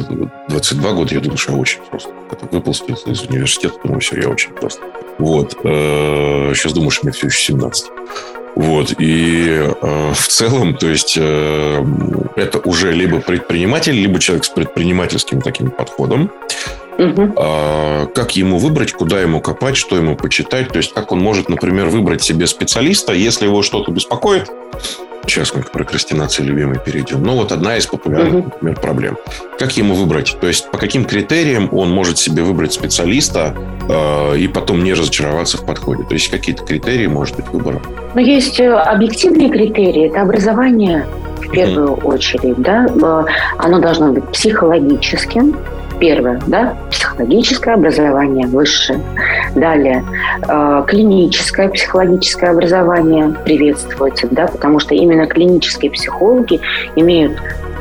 22 0.50 0.91
года, 0.93 1.13
я 1.13 1.20
думал, 1.20 1.38
что 1.38 1.51
я 1.51 1.58
очень 1.60 1.82
просто. 1.88 2.10
Когда 2.29 2.48
выпустил 2.58 2.96
из 3.05 3.22
университета, 3.22 3.75
думаю, 3.84 4.01
все, 4.01 4.20
я 4.20 4.29
очень 4.29 4.50
просто. 4.50 4.82
Вот. 5.20 5.55
Э, 5.63 6.51
сейчас 6.55 6.74
думаю, 6.74 6.89
что 6.89 7.05
мне 7.05 7.13
все 7.13 7.27
еще 7.27 7.53
17. 7.53 7.86
Вот. 8.55 8.96
И 8.98 9.46
э, 9.50 10.13
в 10.13 10.27
целом, 10.27 10.75
то 10.77 10.88
есть, 10.88 11.15
э, 11.15 11.86
это 12.36 12.58
уже 12.60 12.91
либо 12.91 13.20
предприниматель, 13.20 13.93
либо 13.93 14.20
человек 14.20 14.46
с 14.46 14.50
предпринимательским 14.50 15.41
таким 15.41 15.70
подходом. 15.70 16.32
Угу. 16.97 17.33
А, 17.38 18.05
как 18.07 18.35
ему 18.35 18.57
выбрать, 18.57 18.93
куда 18.93 19.19
ему 19.19 19.41
копать, 19.41 19.77
что 19.77 19.97
ему 19.97 20.15
почитать. 20.15 20.69
То 20.69 20.77
есть, 20.77 20.93
как 20.93 21.12
он 21.12 21.19
может, 21.19 21.50
например, 21.50 21.88
выбрать 21.88 22.23
себе 22.23 22.47
специалиста, 22.47 23.13
если 23.13 23.45
его 23.45 23.62
что-то 23.62 23.91
беспокоит. 23.91 24.49
Сейчас 25.25 25.56
мы 25.56 25.63
к 25.63 25.71
прокрастинации 25.71 26.43
любимой 26.43 26.79
перейдем. 26.79 27.23
Ну, 27.23 27.36
вот 27.36 27.53
одна 27.53 27.77
из 27.77 27.86
популярных, 27.86 28.34
угу. 28.34 28.43
например, 28.43 28.79
проблем. 28.79 29.17
Как 29.58 29.77
ему 29.77 29.95
выбрать? 29.95 30.36
То 30.41 30.47
есть, 30.47 30.69
по 30.69 30.77
каким 30.77 31.06
критериям 31.06 31.69
он 31.71 31.91
может 31.91 32.17
себе 32.17 32.43
выбрать 32.43 32.73
специалиста 32.73 33.56
э, 33.88 34.38
и 34.38 34.47
потом 34.49 34.84
не 34.84 34.93
разочароваться 34.93 35.58
в 35.58 35.65
подходе? 35.65 36.03
То 36.03 36.13
есть, 36.13 36.29
какие-то 36.29 36.65
критерии, 36.65 37.08
может 37.08 37.38
быть, 37.38 37.47
выбора? 37.47 37.82
Ну, 38.15 38.19
есть 38.19 38.60
э, 38.60 38.69
объективные 38.69 39.49
критерии. 39.49 40.10
Это 40.10 40.21
образование 40.21 41.06
в 41.38 41.49
первую 41.49 41.95
mm 41.95 42.03
очередь. 42.03 42.58
Да? 42.58 42.86
Э, 42.88 43.23
оно 43.58 43.79
должно 43.79 44.12
быть 44.12 44.25
психологическим, 44.25 45.56
Первое, 45.99 46.41
да, 46.47 46.75
психологическое 46.91 47.75
образование 47.75 48.47
высшее. 48.47 48.99
Далее, 49.56 50.03
э, 50.47 50.84
клиническое 50.88 51.69
психологическое 51.69 52.49
образование 52.49 53.34
приветствуется, 53.45 54.27
да, 54.32 54.47
потому 54.47 54.79
что 54.79 54.95
именно 54.95 55.27
клинические 55.27 55.91
психологи 55.91 56.60
имеют 56.95 57.34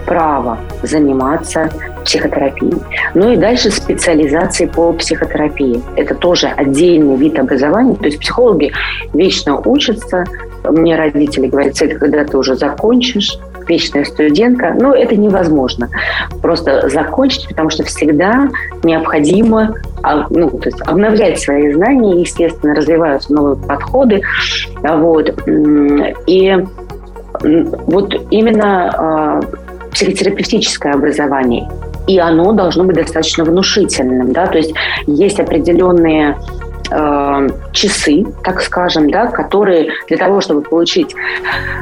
право 0.07 0.59
заниматься 0.83 1.71
психотерапией. 2.05 2.75
Ну 3.15 3.33
и 3.33 3.37
дальше 3.37 3.71
специализации 3.71 4.67
по 4.67 4.93
психотерапии. 4.93 5.83
Это 5.97 6.15
тоже 6.15 6.49
отдельный 6.49 7.17
вид 7.17 7.39
образования. 7.39 7.95
То 7.95 8.07
есть 8.07 8.19
психологи 8.19 8.73
вечно 9.15 9.61
учатся. 9.61 10.25
Мне 10.65 10.97
родители 10.97 11.47
говорят, 11.47 11.81
это 11.81 11.99
когда 11.99 12.25
ты 12.25 12.37
уже 12.37 12.57
закончишь, 12.57 13.39
вечная 13.73 14.05
студентка, 14.05 14.75
но 14.79 14.95
это 14.95 15.17
невозможно 15.17 15.89
просто 16.41 16.89
закончить, 16.89 17.49
потому 17.49 17.71
что 17.71 17.85
всегда 17.85 18.49
необходимо 18.83 19.75
а, 20.03 20.27
ну, 20.31 20.51
то 20.51 20.69
есть 20.69 20.81
обновлять 20.83 21.41
свои 21.41 21.73
знания, 21.73 22.21
естественно, 22.21 22.75
развиваются 22.75 23.33
новые 23.33 23.57
подходы. 23.57 24.23
Вот. 24.83 25.39
И 26.27 26.67
вот 27.41 28.15
именно 28.31 28.91
а, 28.95 29.41
психотерапевтическое 29.93 30.95
образование, 30.95 31.69
и 32.07 32.19
оно 32.19 32.53
должно 32.53 32.85
быть 32.85 32.97
достаточно 32.97 33.45
внушительным, 33.45 34.33
да, 34.33 34.47
то 34.47 34.59
есть 34.59 34.75
есть 35.07 35.39
определенные 35.39 36.37
э, 36.91 37.49
часы, 37.73 38.25
так 38.45 38.61
скажем, 38.61 39.11
да, 39.11 39.27
которые 39.27 39.91
для 40.09 40.17
того, 40.17 40.41
чтобы 40.41 40.63
получить, 40.63 41.15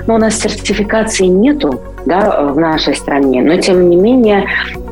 ну, 0.07 0.15
у 0.15 0.19
нас 0.19 0.39
сертификации 0.39 1.27
нету, 1.27 1.81
да, 2.07 2.43
в 2.43 2.59
нашей 2.59 2.95
стране, 2.95 3.43
но 3.43 3.57
тем 3.59 3.89
не 3.89 3.97
менее 3.97 4.47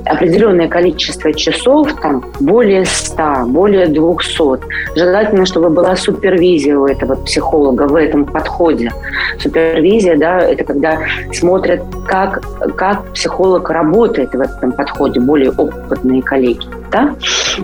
определенное 0.08 0.68
количество 0.68 1.32
часов, 1.32 1.92
там 2.00 2.24
более 2.40 2.84
100, 2.84 3.46
более 3.46 3.86
200. 3.86 4.96
Желательно, 4.96 5.46
чтобы 5.46 5.70
была 5.70 5.96
супервизия 5.96 6.76
у 6.76 6.86
этого 6.86 7.14
психолога 7.16 7.82
в 7.82 7.94
этом 7.94 8.24
подходе. 8.24 8.92
Супервизия, 9.38 10.16
да, 10.16 10.38
это 10.40 10.64
когда 10.64 10.98
смотрят, 11.32 11.82
как, 12.06 12.42
как 12.76 13.12
психолог 13.12 13.68
работает 13.70 14.32
в 14.32 14.40
этом 14.40 14.72
подходе, 14.72 15.20
более 15.20 15.50
опытные 15.50 16.22
коллеги, 16.22 16.66
да, 16.90 17.14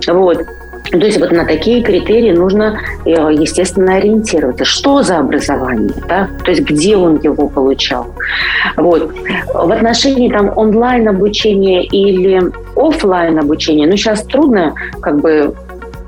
вот. 0.07 0.39
То 0.91 0.97
есть 0.97 1.19
вот 1.19 1.31
на 1.31 1.45
такие 1.45 1.81
критерии 1.81 2.31
нужно, 2.31 2.79
э, 3.05 3.09
естественно, 3.09 3.95
ориентироваться. 3.95 4.65
Что 4.65 5.01
за 5.03 5.19
образование, 5.19 5.93
да? 6.07 6.29
то 6.43 6.51
есть 6.51 6.63
где 6.63 6.95
он 6.95 7.19
его 7.21 7.47
получал. 7.47 8.07
Вот. 8.77 9.11
В 9.53 9.71
отношении 9.71 10.29
там 10.29 10.51
онлайн 10.55 11.07
обучения 11.07 11.83
или 11.85 12.41
офлайн 12.75 13.39
обучения, 13.39 13.87
ну 13.87 13.97
сейчас 13.97 14.23
трудно 14.23 14.73
как 15.01 15.21
бы 15.21 15.53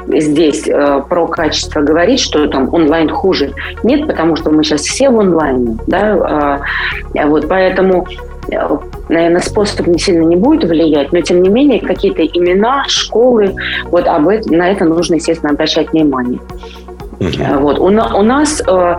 здесь 0.08 0.68
э, 0.68 1.02
про 1.10 1.28
качество 1.28 1.82
говорить, 1.82 2.20
что 2.20 2.48
там 2.48 2.74
онлайн 2.74 3.10
хуже. 3.10 3.54
Нет, 3.84 4.08
потому 4.08 4.36
что 4.36 4.52
мы 4.52 4.64
сейчас 4.64 4.82
все 4.82 5.10
в 5.10 5.20
онлайне, 5.20 5.78
да, 5.88 6.62
э, 7.14 7.28
вот, 7.28 7.48
поэтому 7.48 8.08
наверное, 9.10 9.42
способ 9.42 9.88
не 9.88 10.00
сильно 10.00 10.24
не 10.24 10.36
будет 10.36 10.70
влиять, 10.70 11.12
но 11.12 11.22
тем 11.22 11.42
не 11.42 11.50
менее 11.50 11.80
какие-то 11.80 12.26
имена, 12.26 12.86
школы, 12.88 13.56
вот 13.86 14.08
об 14.08 14.28
этом, 14.28 14.58
на 14.58 14.70
это 14.70 14.86
нужно, 14.86 15.16
естественно, 15.16 15.52
обращать 15.52 15.92
внимание. 15.92 16.40
Uh-huh. 17.20 17.60
Вот. 17.62 17.80
У, 17.80 17.86
у 17.86 18.22
нас 18.22 18.62
э, 18.68 18.96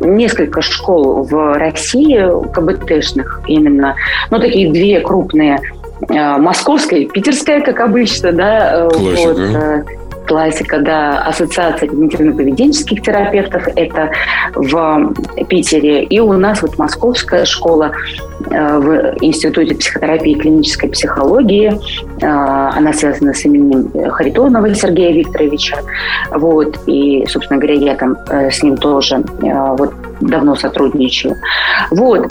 несколько 0.00 0.62
школ 0.62 1.24
в 1.24 1.58
России 1.58 2.18
КБТшных 2.52 3.42
именно, 3.46 3.94
ну 4.30 4.38
такие 4.38 4.72
две 4.72 5.00
крупные, 5.00 5.60
э, 6.08 6.36
московская 6.38 7.00
и 7.00 7.06
питерская, 7.06 7.60
как 7.60 7.80
обычно, 7.80 8.32
да, 8.32 8.88
Классика. 8.88 9.28
вот, 9.28 9.38
э, 9.38 9.84
классика, 10.28 10.78
да, 10.80 11.22
ассоциация 11.22 11.88
когнитивно-поведенческих 11.88 13.00
терапевтов, 13.00 13.66
это 13.74 14.10
в 14.54 15.14
Питере. 15.48 16.04
И 16.04 16.20
у 16.20 16.32
нас 16.34 16.62
вот 16.62 16.78
московская 16.78 17.44
школа 17.46 17.92
э, 18.50 18.78
в 18.78 19.16
Институте 19.22 19.74
психотерапии 19.74 20.32
и 20.32 20.38
клинической 20.38 20.90
психологии. 20.90 21.72
Э, 22.20 22.76
она 22.76 22.92
связана 22.92 23.32
с 23.32 23.44
именем 23.44 23.90
Харитонова 24.10 24.74
Сергея 24.74 25.12
Викторовича. 25.12 25.78
Вот. 26.30 26.78
И, 26.86 27.26
собственно 27.26 27.58
говоря, 27.58 27.74
я 27.74 27.94
там 27.96 28.16
э, 28.28 28.50
с 28.50 28.62
ним 28.62 28.76
тоже 28.76 29.24
вот 29.40 29.94
давно 30.20 30.54
сотрудничаю. 30.54 31.36
Вот. 31.90 32.30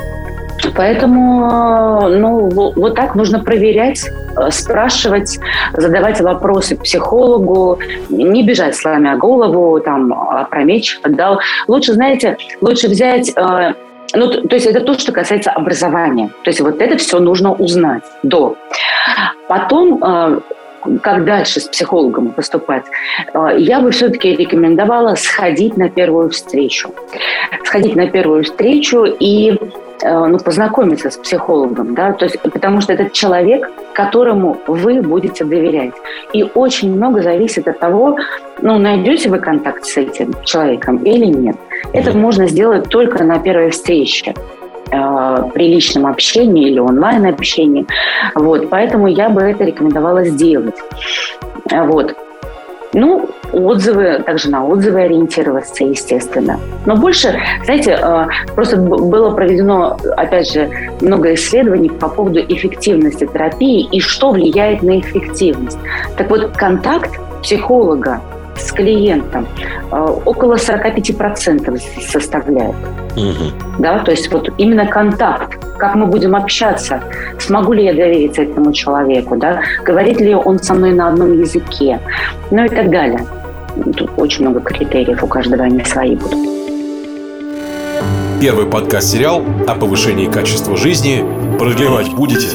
Поэтому 0.75 2.08
ну, 2.10 2.49
вот 2.75 2.95
так 2.95 3.15
нужно 3.15 3.39
проверять, 3.39 4.06
э, 4.06 4.51
спрашивать, 4.51 5.39
задавать 5.73 6.21
вопросы 6.21 6.75
психологу, 6.77 7.80
не 8.10 8.43
бежать 8.43 8.75
сломя 8.75 9.17
голову, 9.17 9.80
там, 9.80 10.13
опрометчиво 10.13 11.01
отдал. 11.03 11.39
Лучше, 11.67 11.93
знаете, 11.93 12.38
лучше 12.62 12.88
взять 12.88 13.32
э, 13.36 13.73
ну, 14.13 14.30
то 14.30 14.56
есть 14.56 14.65
это 14.65 14.82
то, 14.82 14.97
что 14.97 15.12
касается 15.12 15.51
образования. 15.51 16.30
То 16.43 16.49
есть 16.49 16.62
вот 16.62 16.82
это 16.82 16.97
все 16.97 17.19
нужно 17.19 17.53
узнать 17.53 18.03
до. 18.23 18.56
Потом 19.47 20.03
э, 20.03 20.39
как 21.02 21.26
дальше 21.26 21.60
с 21.60 21.68
психологом 21.68 22.32
поступать, 22.32 22.86
я 23.58 23.80
бы 23.80 23.92
все-таки 23.92 24.36
рекомендовала 24.36 25.16
сходить 25.16 25.78
на 25.78 25.90
первую 25.90 26.30
встречу. 26.30 26.90
Сходить 27.63 27.96
на 27.96 28.08
первую 28.08 28.44
встречу 28.44 29.06
и 29.06 29.58
Э, 30.04 30.28
ну, 30.28 30.38
познакомиться 30.38 31.10
с 31.10 31.18
психологом, 31.18 31.96
да, 31.96 32.13
то 32.13 32.26
есть, 32.26 32.40
потому 32.42 32.82
что 32.82 32.94
это 32.94 33.10
человек, 33.10 33.72
которому 33.94 34.58
вы 34.68 35.02
будете 35.02 35.44
доверять. 35.44 35.94
И 36.34 36.44
очень 36.44 36.96
много 36.96 37.24
зависит 37.24 37.68
от 37.68 37.80
того, 37.80 38.16
ну, 38.62 38.78
найдете 38.78 39.30
вы 39.30 39.40
контакт 39.40 39.86
с 39.86 39.98
этим 39.98 40.36
человеком 40.44 40.98
или 40.98 41.26
нет. 41.26 41.56
Это 41.94 42.16
можно 42.16 42.48
сделать 42.48 42.90
только 42.90 43.24
на 43.24 43.40
первой 43.40 43.72
встрече 43.72 44.36
э, 44.36 44.66
при 44.89 45.67
личном 45.67 46.06
общении 46.08 46.69
или 46.69 46.80
онлайн-общении. 46.80 47.86
Вот, 48.36 48.69
поэтому 48.69 49.08
я 49.08 49.30
бы 49.30 49.41
это 49.41 49.63
рекомендовала 49.63 50.23
сделать. 50.26 50.76
Вот. 51.71 52.15
Ну, 52.93 53.30
отзывы, 53.52 54.23
также 54.26 54.50
на 54.50 54.65
отзывы 54.65 55.02
ориентироваться, 55.02 55.84
естественно. 55.84 56.60
Но 56.86 56.95
больше, 56.95 57.38
знаете, 57.65 58.00
э, 58.02 58.28
просто 58.56 58.78
было 58.78 59.32
проведено, 59.32 59.97
опять 60.15 60.52
же, 60.52 60.69
много 61.02 61.34
исследований 61.34 61.89
по 61.89 62.08
поводу 62.08 62.39
эффективности 62.39 63.26
терапии 63.26 63.88
и 63.91 64.00
что 64.00 64.32
влияет 64.32 64.84
на 64.84 65.00
эффективность. 65.00 65.78
Так 66.17 66.30
вот, 66.30 66.56
контакт 66.56 67.12
психолога 67.43 68.21
с 68.58 68.72
клиентом 68.72 69.48
э, 69.91 69.96
около 70.26 70.56
45% 70.56 71.80
составляет. 72.02 72.76
Угу. 73.15 73.80
Да, 73.80 74.00
то 74.00 74.12
есть 74.12 74.32
вот 74.32 74.50
именно 74.58 74.86
контакт, 74.86 75.58
как 75.78 75.96
мы 75.96 76.06
будем 76.06 76.36
общаться, 76.36 77.02
смогу 77.39 77.74
ли 77.74 77.86
я 77.86 77.93
довериться 77.93 78.43
этому 78.43 78.74
человеку, 78.74 79.38
да, 79.38 79.62
говорит 79.84 80.20
ли 80.20 80.36
он 80.36 80.60
со 80.60 80.74
мной 80.74 80.93
на 80.93 81.10
одном 81.10 81.39
языке, 81.39 82.00
ну 82.52 82.65
и 82.65 82.70
так 82.70 82.89
далее. 82.89 83.20
Тут 83.96 84.10
очень 84.17 84.41
много 84.41 84.60
критериев, 84.60 85.24
у 85.24 85.28
каждого 85.28 85.63
они 85.63 85.84
свои 85.84 86.15
будут. 86.15 86.58
Первый 88.39 88.67
подкаст-сериал 88.67 89.43
о 89.67 89.74
повышении 89.76 90.28
качества 90.28 90.78
жизни 90.78 91.24
продлевать 91.58 92.13
будете? 92.13 92.50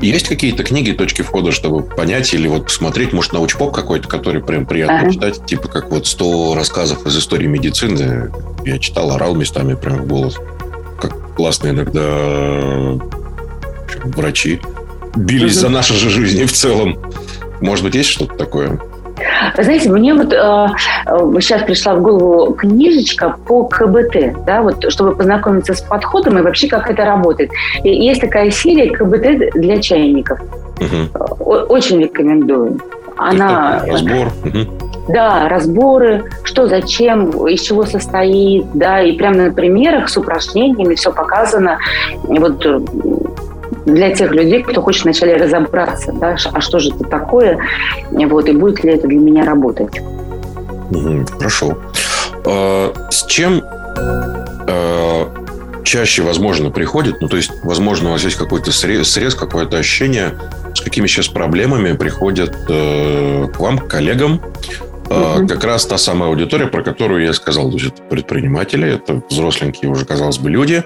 Есть 0.00 0.28
какие-то 0.28 0.62
книги, 0.64 0.92
точки 0.92 1.22
входа, 1.22 1.52
чтобы 1.52 1.82
понять 1.82 2.32
или 2.34 2.46
вот 2.48 2.64
посмотреть, 2.64 3.12
может, 3.12 3.32
научпоп 3.32 3.74
какой-то, 3.74 4.08
который 4.08 4.42
прям 4.42 4.66
приятно 4.66 5.00
ага. 5.00 5.12
читать, 5.12 5.44
типа 5.46 5.68
как 5.68 5.90
вот 5.90 6.06
100 6.06 6.54
рассказов 6.54 7.06
из 7.06 7.16
истории 7.16 7.46
медицины. 7.46 8.30
Я 8.64 8.78
читал, 8.78 9.12
орал 9.12 9.34
местами 9.34 9.74
прям 9.74 10.02
в 10.02 10.06
голос. 10.06 10.36
Как 11.00 11.34
классно 11.34 11.68
иногда 11.68 12.98
врачи 14.04 14.60
бились 15.16 15.54
угу. 15.54 15.60
за 15.60 15.68
наши 15.68 15.94
же 15.94 16.10
жизни 16.10 16.44
в 16.44 16.52
целом. 16.52 16.98
Может 17.60 17.84
быть, 17.84 17.94
есть 17.94 18.10
что-то 18.10 18.34
такое? 18.34 18.80
Знаете, 19.56 19.90
мне 19.90 20.14
вот 20.14 20.32
э, 20.32 20.66
сейчас 21.40 21.62
пришла 21.62 21.94
в 21.94 22.02
голову 22.02 22.54
книжечка 22.54 23.36
по 23.46 23.64
КБТ, 23.64 24.44
да, 24.46 24.62
вот, 24.62 24.90
чтобы 24.90 25.14
познакомиться 25.14 25.74
с 25.74 25.80
подходом 25.80 26.38
и 26.38 26.42
вообще 26.42 26.68
как 26.68 26.90
это 26.90 27.04
работает. 27.04 27.50
И 27.84 27.90
есть 27.90 28.20
такая 28.20 28.50
серия 28.50 28.90
КБТ 28.90 29.54
для 29.54 29.80
чайников. 29.80 30.40
Угу. 30.80 31.44
Очень 31.44 32.02
рекомендую. 32.02 32.80
Она... 33.16 33.82
Разбор. 33.86 34.28
Да, 35.08 35.48
разборы, 35.48 36.24
что, 36.42 36.66
зачем, 36.68 37.30
из 37.46 37.62
чего 37.62 37.86
состоит, 37.86 38.66
да, 38.74 39.00
и 39.00 39.16
прямо 39.16 39.36
на 39.36 39.52
примерах 39.52 40.10
с 40.10 40.18
упражнениями 40.18 40.94
все 40.96 41.12
показано. 41.12 41.78
Вот 42.24 42.62
для 43.94 44.14
тех 44.14 44.32
людей, 44.32 44.62
кто 44.62 44.82
хочет 44.82 45.04
вначале 45.04 45.36
разобраться, 45.36 46.12
да, 46.12 46.36
а 46.52 46.60
что 46.60 46.78
же 46.78 46.90
это 46.90 47.04
такое, 47.04 47.58
вот, 48.10 48.48
и 48.48 48.52
будет 48.52 48.84
ли 48.84 48.92
это 48.92 49.06
для 49.06 49.18
меня 49.18 49.44
работать. 49.44 50.00
хорошо. 51.38 51.78
А, 52.44 52.92
с 53.10 53.26
чем 53.26 53.62
а, 53.64 55.28
чаще, 55.84 56.22
возможно, 56.22 56.70
приходит, 56.70 57.20
ну, 57.20 57.28
то 57.28 57.36
есть, 57.36 57.50
возможно, 57.62 58.10
у 58.10 58.12
вас 58.12 58.22
есть 58.22 58.36
какой-то 58.36 58.72
срез, 58.72 59.10
срез 59.10 59.34
какое-то 59.34 59.78
ощущение, 59.78 60.34
с 60.74 60.80
какими 60.80 61.06
сейчас 61.06 61.28
проблемами 61.28 61.96
приходят 61.96 62.54
э, 62.68 63.46
к 63.52 63.58
вам, 63.58 63.78
к 63.78 63.88
коллегам, 63.88 64.40
Uh-huh. 65.08 65.48
Как 65.48 65.64
раз 65.64 65.86
та 65.86 65.96
самая 65.96 66.28
аудитория, 66.28 66.66
про 66.66 66.82
которую 66.82 67.24
я 67.24 67.32
сказал, 67.32 67.70
то 67.70 67.78
есть 67.78 67.94
это 67.94 68.02
предприниматели, 68.02 68.96
это 68.96 69.22
взросленькие 69.30 69.90
уже, 69.90 70.04
казалось 70.04 70.36
бы, 70.36 70.50
люди. 70.50 70.84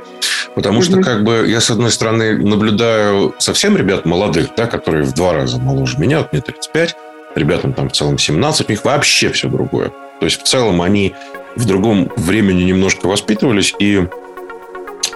Потому 0.54 0.82
что, 0.82 1.00
как 1.00 1.24
бы, 1.24 1.46
я, 1.48 1.60
с 1.60 1.70
одной 1.70 1.90
стороны, 1.90 2.36
наблюдаю 2.36 3.34
совсем 3.38 3.76
ребят 3.76 4.04
молодых, 4.04 4.50
да, 4.56 4.66
которые 4.66 5.04
в 5.04 5.14
два 5.14 5.32
раза 5.32 5.58
моложе 5.58 5.98
меня, 5.98 6.18
вот 6.18 6.32
мне 6.32 6.42
35, 6.42 6.96
ребятам 7.34 7.72
там 7.72 7.88
в 7.88 7.92
целом 7.92 8.18
17, 8.18 8.68
у 8.68 8.72
них 8.72 8.84
вообще 8.84 9.30
все 9.30 9.48
другое. 9.48 9.92
То 10.20 10.26
есть, 10.26 10.40
в 10.40 10.44
целом, 10.44 10.82
они 10.82 11.14
в 11.56 11.64
другом 11.64 12.10
времени 12.16 12.64
немножко 12.64 13.06
воспитывались 13.06 13.74
и 13.78 14.06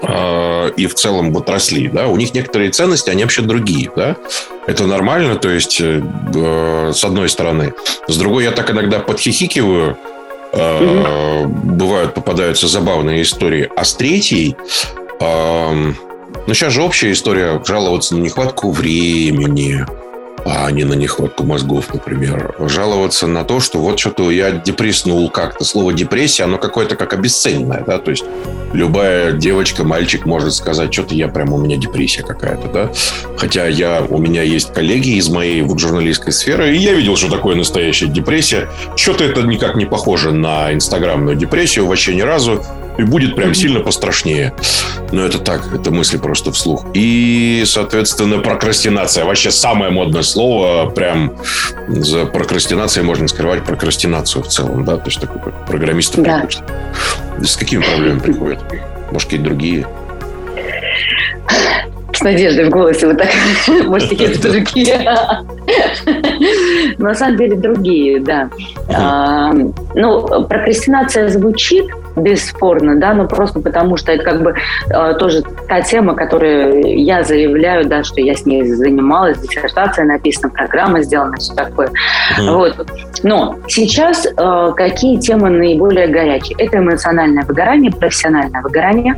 а, 0.02 0.68
и 0.68 0.86
в 0.86 0.94
целом 0.94 1.32
вот 1.32 1.48
росли, 1.48 1.88
да, 1.88 2.06
у 2.06 2.16
них 2.16 2.34
некоторые 2.34 2.70
ценности, 2.70 3.10
они 3.10 3.22
вообще 3.22 3.42
другие, 3.42 3.90
да. 3.96 4.16
Это 4.66 4.86
нормально, 4.86 5.36
то 5.36 5.48
есть, 5.48 5.80
э 5.80 6.02
с 6.92 7.04
одной 7.04 7.28
стороны. 7.28 7.74
С 8.06 8.16
другой, 8.16 8.44
я 8.44 8.52
так 8.52 8.70
иногда 8.70 9.00
подхихикиваю, 9.00 9.98
э, 10.52 11.44
бывают, 11.46 12.14
попадаются 12.14 12.68
забавные 12.68 13.22
истории. 13.22 13.68
А 13.76 13.84
с 13.84 13.94
третьей, 13.94 14.56
э, 15.20 15.92
ну, 16.46 16.54
сейчас 16.54 16.72
же 16.72 16.82
общая 16.82 17.12
история 17.12 17.60
жаловаться 17.64 18.14
на 18.16 18.22
нехватку 18.22 18.70
времени, 18.70 19.84
а 20.44 20.70
не 20.70 20.84
на 20.84 20.94
нехватку 20.94 21.42
мозгов, 21.42 21.92
например. 21.92 22.54
Жаловаться 22.60 23.26
на 23.26 23.42
то, 23.42 23.58
что 23.58 23.78
вот 23.78 23.98
что-то 23.98 24.30
я 24.30 24.52
депресснул 24.52 25.28
как-то. 25.28 25.64
Слово 25.64 25.92
депрессия, 25.92 26.44
оно 26.44 26.58
какое-то 26.58 26.94
как 26.94 27.14
обесцененное, 27.14 27.82
да, 27.84 27.98
то 27.98 28.12
есть 28.12 28.24
любая 28.72 29.32
девочка, 29.32 29.82
мальчик 29.82 30.24
может 30.24 30.54
сказать, 30.54 30.92
что-то 30.92 31.16
я 31.16 31.26
прям, 31.26 31.52
у 31.52 31.58
меня 31.58 31.76
депрессия 31.76 32.22
какая-то, 32.22 32.68
да. 32.68 32.92
Хотя 33.36 33.66
я, 33.66 34.02
у 34.08 34.18
меня 34.18 34.42
есть 34.42 34.72
коллеги 34.72 35.16
из 35.16 35.28
моей 35.28 35.62
вот, 35.62 35.80
журналистской 35.80 36.32
сферы, 36.32 36.76
и 36.76 36.78
я 36.78 36.92
видел, 36.92 37.16
что 37.16 37.28
такое 37.28 37.56
настоящая 37.56 38.06
депрессия. 38.06 38.68
Что-то 38.94 39.24
это 39.24 39.42
никак 39.42 39.74
не 39.74 39.84
похоже 39.84 40.30
на 40.30 40.72
инстаграмную 40.72 41.34
депрессию 41.36 41.86
вообще 41.86 42.14
ни 42.14 42.22
разу 42.22 42.62
и 42.98 43.02
будет 43.02 43.36
прям 43.36 43.54
сильно 43.54 43.80
пострашнее. 43.80 44.52
Но 45.12 45.24
это 45.24 45.38
так, 45.38 45.72
это 45.72 45.90
мысли 45.90 46.16
просто 46.16 46.52
вслух. 46.52 46.86
И, 46.94 47.62
соответственно, 47.66 48.38
прокрастинация. 48.38 49.24
Вообще 49.24 49.50
самое 49.50 49.90
модное 49.90 50.22
слово. 50.22 50.90
Прям 50.90 51.36
за 51.88 52.26
прокрастинацией 52.26 53.04
можно 53.06 53.28
скрывать 53.28 53.64
прокрастинацию 53.64 54.42
в 54.42 54.48
целом, 54.48 54.84
да? 54.84 54.96
То 54.96 55.06
есть 55.06 55.20
такой 55.20 55.52
программист 55.66 56.16
да. 56.16 56.46
С 57.42 57.56
какими 57.56 57.82
проблемами 57.82 58.20
приходят? 58.20 58.60
Может, 59.10 59.28
какие-то 59.28 59.44
другие? 59.44 59.86
с 62.12 62.22
надеждой 62.22 62.66
в 62.66 62.70
голосе 62.70 63.06
вот 63.06 63.18
так, 63.18 63.28
может, 63.86 64.08
какие-то 64.08 64.50
другие. 64.50 65.14
На 66.98 67.14
самом 67.14 67.36
деле 67.36 67.56
другие, 67.56 68.20
да. 68.20 68.48
А, 68.88 69.52
ну, 69.52 70.44
прокрастинация 70.44 71.28
звучит 71.28 71.86
бесспорно, 72.16 72.96
да, 72.96 73.14
но 73.14 73.26
просто 73.26 73.60
потому, 73.60 73.96
что 73.96 74.12
это 74.12 74.24
как 74.24 74.42
бы 74.42 74.54
а, 74.90 75.14
тоже 75.14 75.42
та 75.68 75.82
тема, 75.82 76.14
которую 76.14 77.02
я 77.02 77.22
заявляю, 77.22 77.86
да, 77.86 78.02
что 78.02 78.20
я 78.20 78.34
с 78.34 78.46
ней 78.46 78.64
занималась, 78.64 79.38
диссертация 79.38 80.04
написана, 80.04 80.50
программа 80.52 81.02
сделана, 81.02 81.36
все 81.36 81.54
такое. 81.54 81.90
Вот. 82.40 82.88
Но 83.22 83.56
сейчас 83.68 84.26
а, 84.36 84.72
какие 84.72 85.18
темы 85.18 85.50
наиболее 85.50 86.08
горячие? 86.08 86.56
Это 86.58 86.78
эмоциональное 86.78 87.44
выгорание, 87.44 87.92
профессиональное 87.92 88.62
выгорание, 88.62 89.14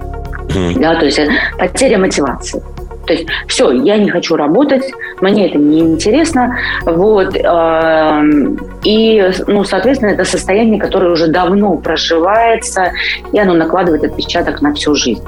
да, 0.76 0.96
то 0.96 1.04
есть 1.04 1.20
потеря 1.58 1.98
мотивации. 1.98 2.62
То 3.08 3.14
есть 3.14 3.26
все, 3.46 3.70
я 3.72 3.96
не 3.96 4.10
хочу 4.10 4.36
работать, 4.36 4.84
мне 5.22 5.48
это 5.48 5.56
не 5.56 5.80
интересно, 5.80 6.58
вот, 6.84 7.34
эм, 7.34 8.58
и, 8.84 9.30
ну, 9.46 9.64
соответственно, 9.64 10.10
это 10.10 10.24
состояние, 10.24 10.78
которое 10.78 11.10
уже 11.10 11.28
давно 11.28 11.76
проживается, 11.76 12.92
и 13.32 13.38
оно 13.38 13.54
накладывает 13.54 14.04
отпечаток 14.04 14.60
на 14.60 14.74
всю 14.74 14.94
жизнь, 14.94 15.24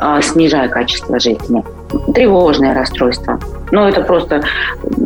э, 0.00 0.20
снижая 0.20 0.68
качество 0.68 1.18
жизни. 1.18 1.64
Тревожное 2.14 2.74
расстройство. 2.74 3.40
Ну, 3.72 3.88
это 3.88 4.02
просто 4.02 4.42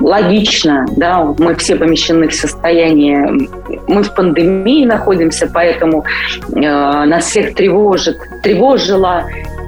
логично, 0.00 0.84
да, 0.96 1.22
мы 1.38 1.54
все 1.54 1.76
помещены 1.76 2.26
в 2.26 2.34
состояние, 2.34 3.48
мы 3.86 4.02
в 4.02 4.12
пандемии 4.12 4.84
находимся, 4.84 5.48
поэтому 5.54 6.04
э, 6.52 6.60
нас 6.60 7.26
всех 7.26 7.54
тревожит, 7.54 8.18
тревожила 8.42 9.24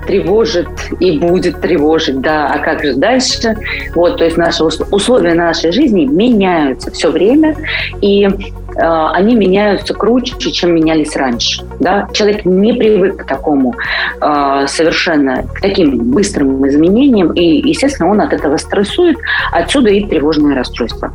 тревожит 0.06 0.68
и 1.00 1.18
будет 1.18 1.60
тревожить, 1.60 2.20
да, 2.20 2.48
а 2.48 2.58
как 2.58 2.82
же 2.82 2.94
дальше? 2.94 3.56
Вот, 3.94 4.18
то 4.18 4.24
есть 4.24 4.36
наши 4.36 4.64
условия 4.64 5.34
нашей 5.34 5.72
жизни 5.72 6.04
меняются 6.04 6.90
все 6.90 7.10
время, 7.10 7.56
и 8.00 8.24
э, 8.24 8.30
они 8.76 9.34
меняются 9.34 9.94
круче, 9.94 10.34
чем 10.50 10.74
менялись 10.74 11.16
раньше. 11.16 11.64
Да? 11.80 12.08
Человек 12.12 12.44
не 12.44 12.72
привык 12.72 13.24
к 13.24 13.26
такому 13.26 13.74
э, 14.20 14.64
совершенно, 14.68 15.42
к 15.42 15.60
таким 15.60 16.10
быстрым 16.12 16.66
изменениям, 16.68 17.32
и, 17.32 17.68
естественно, 17.68 18.10
он 18.10 18.20
от 18.20 18.32
этого 18.32 18.56
стрессует, 18.56 19.18
отсюда 19.52 19.90
и 19.90 20.04
тревожное 20.06 20.54
расстройство. 20.54 21.12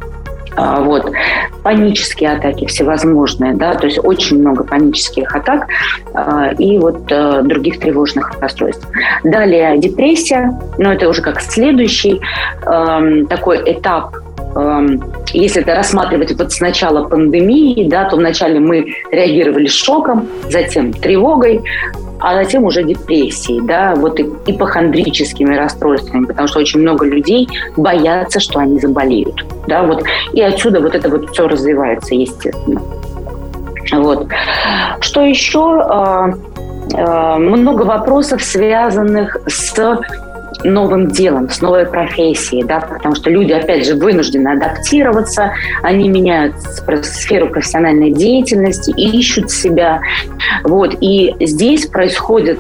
А, 0.55 0.81
вот. 0.81 1.11
Панические 1.63 2.31
атаки 2.31 2.65
всевозможные, 2.65 3.53
да, 3.53 3.73
то 3.73 3.85
есть 3.85 3.99
очень 4.03 4.39
много 4.39 4.63
панических 4.63 5.35
атак 5.35 5.67
а, 6.13 6.51
и 6.57 6.77
вот 6.77 7.11
э, 7.11 7.41
других 7.43 7.79
тревожных 7.79 8.31
расстройств. 8.39 8.87
Далее 9.23 9.77
депрессия, 9.77 10.57
но 10.77 10.93
это 10.93 11.09
уже 11.09 11.21
как 11.21 11.41
следующий 11.41 12.21
эм, 12.65 13.27
такой 13.27 13.61
этап 13.65 14.15
если 15.31 15.61
это 15.61 15.75
рассматривать 15.75 16.37
вот 16.37 16.51
с 16.51 16.59
начала 16.59 17.07
пандемии, 17.07 17.87
да, 17.87 18.05
то 18.09 18.15
вначале 18.15 18.59
мы 18.59 18.85
реагировали 19.11 19.67
шоком, 19.67 20.27
затем 20.49 20.91
тревогой, 20.91 21.61
а 22.19 22.35
затем 22.35 22.63
уже 22.63 22.83
депрессией, 22.83 23.61
да, 23.61 23.93
вот 23.95 24.19
и 24.19 24.23
ипохондрическими 24.47 25.55
расстройствами, 25.55 26.25
потому 26.25 26.47
что 26.47 26.59
очень 26.59 26.81
много 26.81 27.05
людей 27.05 27.47
боятся, 27.77 28.39
что 28.39 28.59
они 28.59 28.79
заболеют, 28.79 29.45
да, 29.67 29.83
вот, 29.83 30.03
и 30.33 30.41
отсюда 30.41 30.81
вот 30.81 30.95
это 30.95 31.09
вот 31.09 31.29
все 31.31 31.47
развивается, 31.47 32.15
естественно. 32.15 32.81
Вот. 33.91 34.27
Что 35.01 35.21
еще? 35.21 35.81
А, 35.81 36.29
а, 36.93 37.37
много 37.37 37.83
вопросов, 37.83 38.43
связанных 38.43 39.37
с 39.47 39.71
новым 40.63 41.07
делом, 41.07 41.49
с 41.49 41.61
новой 41.61 41.85
профессией, 41.85 42.63
да, 42.63 42.79
потому 42.79 43.15
что 43.15 43.29
люди, 43.29 43.51
опять 43.51 43.85
же, 43.85 43.95
вынуждены 43.95 44.49
адаптироваться, 44.49 45.53
они 45.83 46.09
меняют 46.09 46.55
сферу 47.03 47.49
профессиональной 47.49 48.11
деятельности, 48.11 48.91
ищут 48.91 49.51
себя, 49.51 50.01
вот, 50.63 50.95
и 51.01 51.35
здесь 51.39 51.85
происходит, 51.87 52.59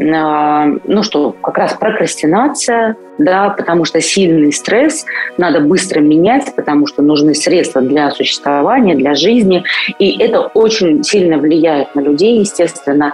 а, 0.00 0.66
ну 0.84 1.02
что, 1.02 1.32
как 1.42 1.58
раз 1.58 1.74
прокрастинация, 1.74 2.96
да, 3.20 3.50
потому 3.50 3.84
что 3.84 4.00
сильный 4.00 4.52
стресс 4.52 5.04
надо 5.36 5.60
быстро 5.60 6.00
менять, 6.00 6.54
потому 6.54 6.86
что 6.86 7.02
нужны 7.02 7.34
средства 7.34 7.82
для 7.82 8.10
существования, 8.10 8.94
для 8.94 9.14
жизни, 9.14 9.64
и 9.98 10.18
это 10.18 10.40
очень 10.40 11.04
сильно 11.04 11.38
влияет 11.38 11.94
на 11.94 12.00
людей, 12.00 12.40
естественно, 12.40 13.12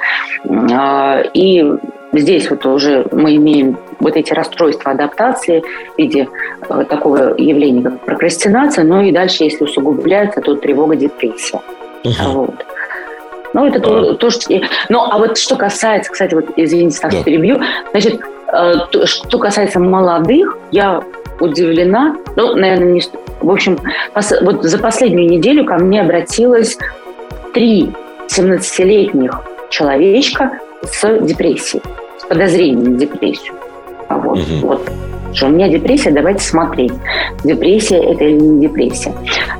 а, 0.49 1.23
и 1.35 1.65
Здесь 2.13 2.49
вот 2.49 2.65
уже 2.65 3.05
мы 3.11 3.37
имеем 3.37 3.77
вот 3.99 4.17
эти 4.17 4.33
расстройства 4.33 4.93
адаптации 4.93 5.63
в 5.95 5.99
виде 5.99 6.29
э, 6.69 6.85
такого 6.89 7.35
явления, 7.37 7.83
как 7.83 8.01
прокрастинация, 8.01 8.85
но 8.85 9.03
и 9.03 9.11
дальше, 9.11 9.45
если 9.45 9.65
усугубляется, 9.65 10.41
то 10.41 10.55
тревога, 10.55 10.97
депрессия. 10.97 11.61
Uh-huh. 12.05 12.33
Вот. 12.33 12.65
Ну, 13.53 13.67
это 13.67 13.81
то, 13.81 14.15
то, 14.15 14.31
что... 14.31 14.55
Ну, 14.89 15.01
а 15.03 15.19
вот 15.19 15.37
что 15.37 15.57
касается, 15.57 16.13
кстати, 16.13 16.35
вот, 16.35 16.47
извините, 16.57 17.01
так 17.01 17.11
да. 17.11 17.23
перебью, 17.23 17.61
значит, 17.91 18.21
что 19.05 19.39
касается 19.39 19.81
молодых, 19.81 20.57
я 20.71 21.03
удивлена, 21.41 22.17
ну, 22.37 22.55
наверное, 22.55 22.93
не... 22.93 23.03
В 23.41 23.51
общем, 23.51 23.79
пос... 24.15 24.33
вот 24.41 24.63
за 24.65 24.79
последнюю 24.79 25.29
неделю 25.29 25.65
ко 25.65 25.75
мне 25.77 26.01
обратилось 26.01 26.79
три 27.53 27.93
17-летних 28.29 29.41
человечка 29.71 30.59
с 30.83 31.19
депрессией 31.21 31.83
подозрением 32.29 32.93
на 32.93 32.99
депрессию. 32.99 33.55
А 34.09 34.19
вот, 34.19 34.39
угу. 34.39 34.69
вот 34.69 34.91
что 35.33 35.47
у 35.47 35.49
меня 35.51 35.69
депрессия, 35.69 36.13
давайте 36.13 36.43
смотреть, 36.43 36.93
депрессия 37.45 37.99
это 37.99 38.25
или 38.25 38.39
не 38.39 38.69
депрессия. 38.69 39.13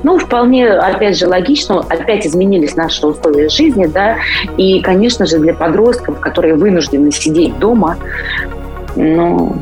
Ну, 0.03 0.19
вполне, 0.19 0.71
опять 0.71 1.19
же, 1.19 1.27
логично, 1.27 1.81
опять 1.81 2.27
изменились 2.27 2.77
наши 2.77 3.07
условия 3.07 3.51
жизни, 3.51 3.85
да, 3.85 4.17
и, 4.57 4.81
конечно 4.81 5.27
же, 5.27 5.39
для 5.39 5.53
подростков, 5.53 6.19
которые 6.21 6.55
вынуждены 6.55 7.13
сидеть 7.13 7.59
дома, 7.59 7.99
ну... 8.97 9.57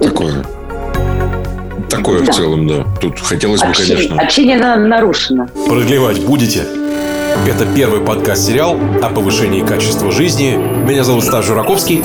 Такое. 0.00 0.44
Такое 1.88 2.20
да. 2.20 2.32
в 2.32 2.34
целом, 2.34 2.66
да. 2.66 2.84
Тут 3.00 3.18
хотелось 3.20 3.60
бы, 3.60 3.68
общение, 3.68 3.96
конечно... 3.96 4.22
Общение 4.22 4.58
нарушено. 4.58 5.48
Продлевать 5.66 6.24
будете? 6.24 6.64
Это 7.46 7.64
первый 7.74 8.00
подкаст-сериал 8.00 8.76
о 9.02 9.08
повышении 9.10 9.62
качества 9.62 10.10
жизни. 10.10 10.56
Меня 10.56 11.04
зовут 11.04 11.24
Стас 11.24 11.46
Жураковский. 11.46 12.02